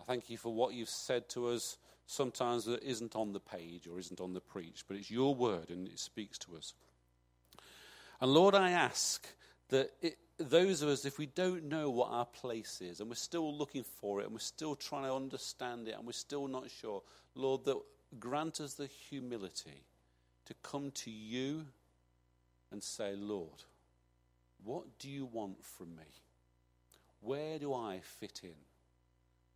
I 0.00 0.04
thank 0.04 0.30
you 0.30 0.38
for 0.38 0.52
what 0.52 0.74
you've 0.74 0.88
said 0.88 1.28
to 1.30 1.48
us 1.48 1.76
sometimes 2.06 2.64
that 2.64 2.82
isn't 2.82 3.14
on 3.14 3.32
the 3.32 3.40
page 3.40 3.86
or 3.86 3.98
isn't 3.98 4.20
on 4.20 4.32
the 4.32 4.40
preach, 4.40 4.84
but 4.88 4.96
it's 4.96 5.10
your 5.10 5.34
word 5.34 5.70
and 5.70 5.86
it 5.86 5.98
speaks 5.98 6.38
to 6.38 6.56
us. 6.56 6.74
And 8.20 8.32
Lord, 8.32 8.54
I 8.54 8.70
ask 8.70 9.26
that 9.68 9.90
it, 10.02 10.18
those 10.38 10.82
of 10.82 10.88
us, 10.88 11.04
if 11.04 11.18
we 11.18 11.26
don't 11.26 11.64
know 11.64 11.90
what 11.90 12.10
our 12.10 12.24
place 12.24 12.80
is 12.80 13.00
and 13.00 13.08
we're 13.08 13.14
still 13.14 13.54
looking 13.54 13.84
for 13.84 14.20
it 14.20 14.24
and 14.24 14.32
we're 14.32 14.40
still 14.40 14.74
trying 14.74 15.04
to 15.04 15.14
understand 15.14 15.86
it 15.86 15.94
and 15.96 16.06
we're 16.06 16.12
still 16.12 16.48
not 16.48 16.70
sure, 16.70 17.02
Lord, 17.34 17.64
that 17.66 17.78
grant 18.18 18.60
us 18.60 18.74
the 18.74 18.86
humility 18.86 19.84
to 20.46 20.54
come 20.62 20.90
to 20.92 21.10
you 21.10 21.66
and 22.72 22.82
say, 22.82 23.14
Lord, 23.14 23.64
what 24.64 24.98
do 24.98 25.08
you 25.08 25.26
want 25.26 25.64
from 25.64 25.94
me? 25.96 26.04
Where 27.20 27.58
do 27.58 27.72
I 27.74 28.00
fit 28.02 28.40
in? 28.42 28.69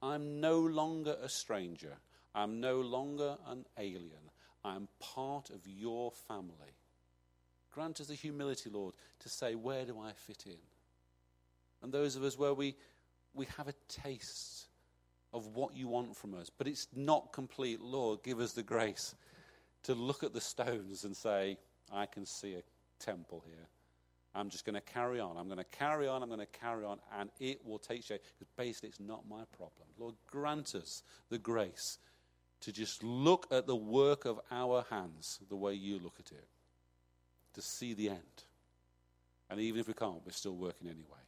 I'm 0.05 0.39
no 0.41 0.59
longer 0.59 1.17
a 1.23 1.31
stranger. 1.31 1.97
I'm 2.35 2.61
no 2.61 2.81
longer 2.81 3.39
an 3.49 3.65
alien. 3.79 4.31
I'm 4.63 4.89
part 5.01 5.49
of 5.49 5.67
your 5.67 6.13
family. 6.29 6.77
Grant 7.73 8.01
us 8.01 8.09
the 8.09 8.15
humility, 8.15 8.69
Lord, 8.69 8.95
to 9.21 9.29
say, 9.31 9.55
Where 9.55 9.87
do 9.87 9.99
I 9.99 10.13
fit 10.13 10.45
in? 10.47 10.59
And 11.83 11.91
those 11.91 12.17
of 12.17 12.23
us 12.23 12.39
where 12.39 12.53
we, 12.53 12.77
we 13.33 13.47
have 13.57 13.67
a 13.67 13.75
taste 13.89 14.67
of 15.33 15.49
what 15.49 15.75
you 15.75 15.89
want 15.89 16.17
from 16.17 16.35
us, 16.35 16.51
but 16.51 16.69
it's 16.69 16.87
not 16.95 17.33
complete, 17.33 17.81
Lord, 17.81 18.23
give 18.23 18.41
us 18.41 18.53
the 18.53 18.63
grace 18.63 19.15
to 19.85 19.95
look 19.95 20.23
at 20.23 20.35
the 20.35 20.41
stones 20.41 21.05
and 21.05 21.17
say, 21.17 21.57
I 21.93 22.07
can 22.07 22.27
see 22.27 22.55
a 22.55 22.63
temple 23.03 23.43
here. 23.47 23.69
I'm 24.35 24.51
just 24.51 24.65
going 24.65 24.75
to 24.75 24.81
carry 24.81 25.21
on. 25.21 25.37
I'm 25.37 25.47
going 25.47 25.59
to 25.59 25.65
carry 25.65 26.09
on. 26.09 26.23
I'm 26.23 26.29
going 26.29 26.41
to 26.41 26.47
carry 26.47 26.85
on, 26.85 26.99
and 27.19 27.31
it 27.39 27.65
will 27.65 27.79
take 27.79 28.03
shape. 28.03 28.23
Because 28.39 28.53
basically, 28.57 28.89
it's 28.89 29.01
not 29.01 29.29
my 29.29 29.45
problem. 29.57 29.87
Lord, 29.99 30.15
grant 30.27 30.75
us 30.75 31.03
the 31.31 31.39
grace 31.39 31.99
to 32.63 32.73
just 32.73 33.03
look 33.03 33.47
at 33.51 33.67
the 33.67 33.77
work 33.77 34.25
of 34.25 34.41
our 34.51 34.85
hands 34.91 35.39
the 35.49 35.57
way 35.57 35.75
you 35.75 35.99
look 35.99 36.17
at 36.19 36.33
it, 36.33 36.49
to 37.55 37.63
see 37.63 37.95
the 37.95 38.09
end. 38.09 38.45
And 39.51 39.61
even 39.61 39.81
if 39.81 39.87
we 39.87 39.95
can't, 39.95 40.25
we're 40.25 40.33
still 40.33 40.57
working 40.57 40.89
anyway. 40.89 41.24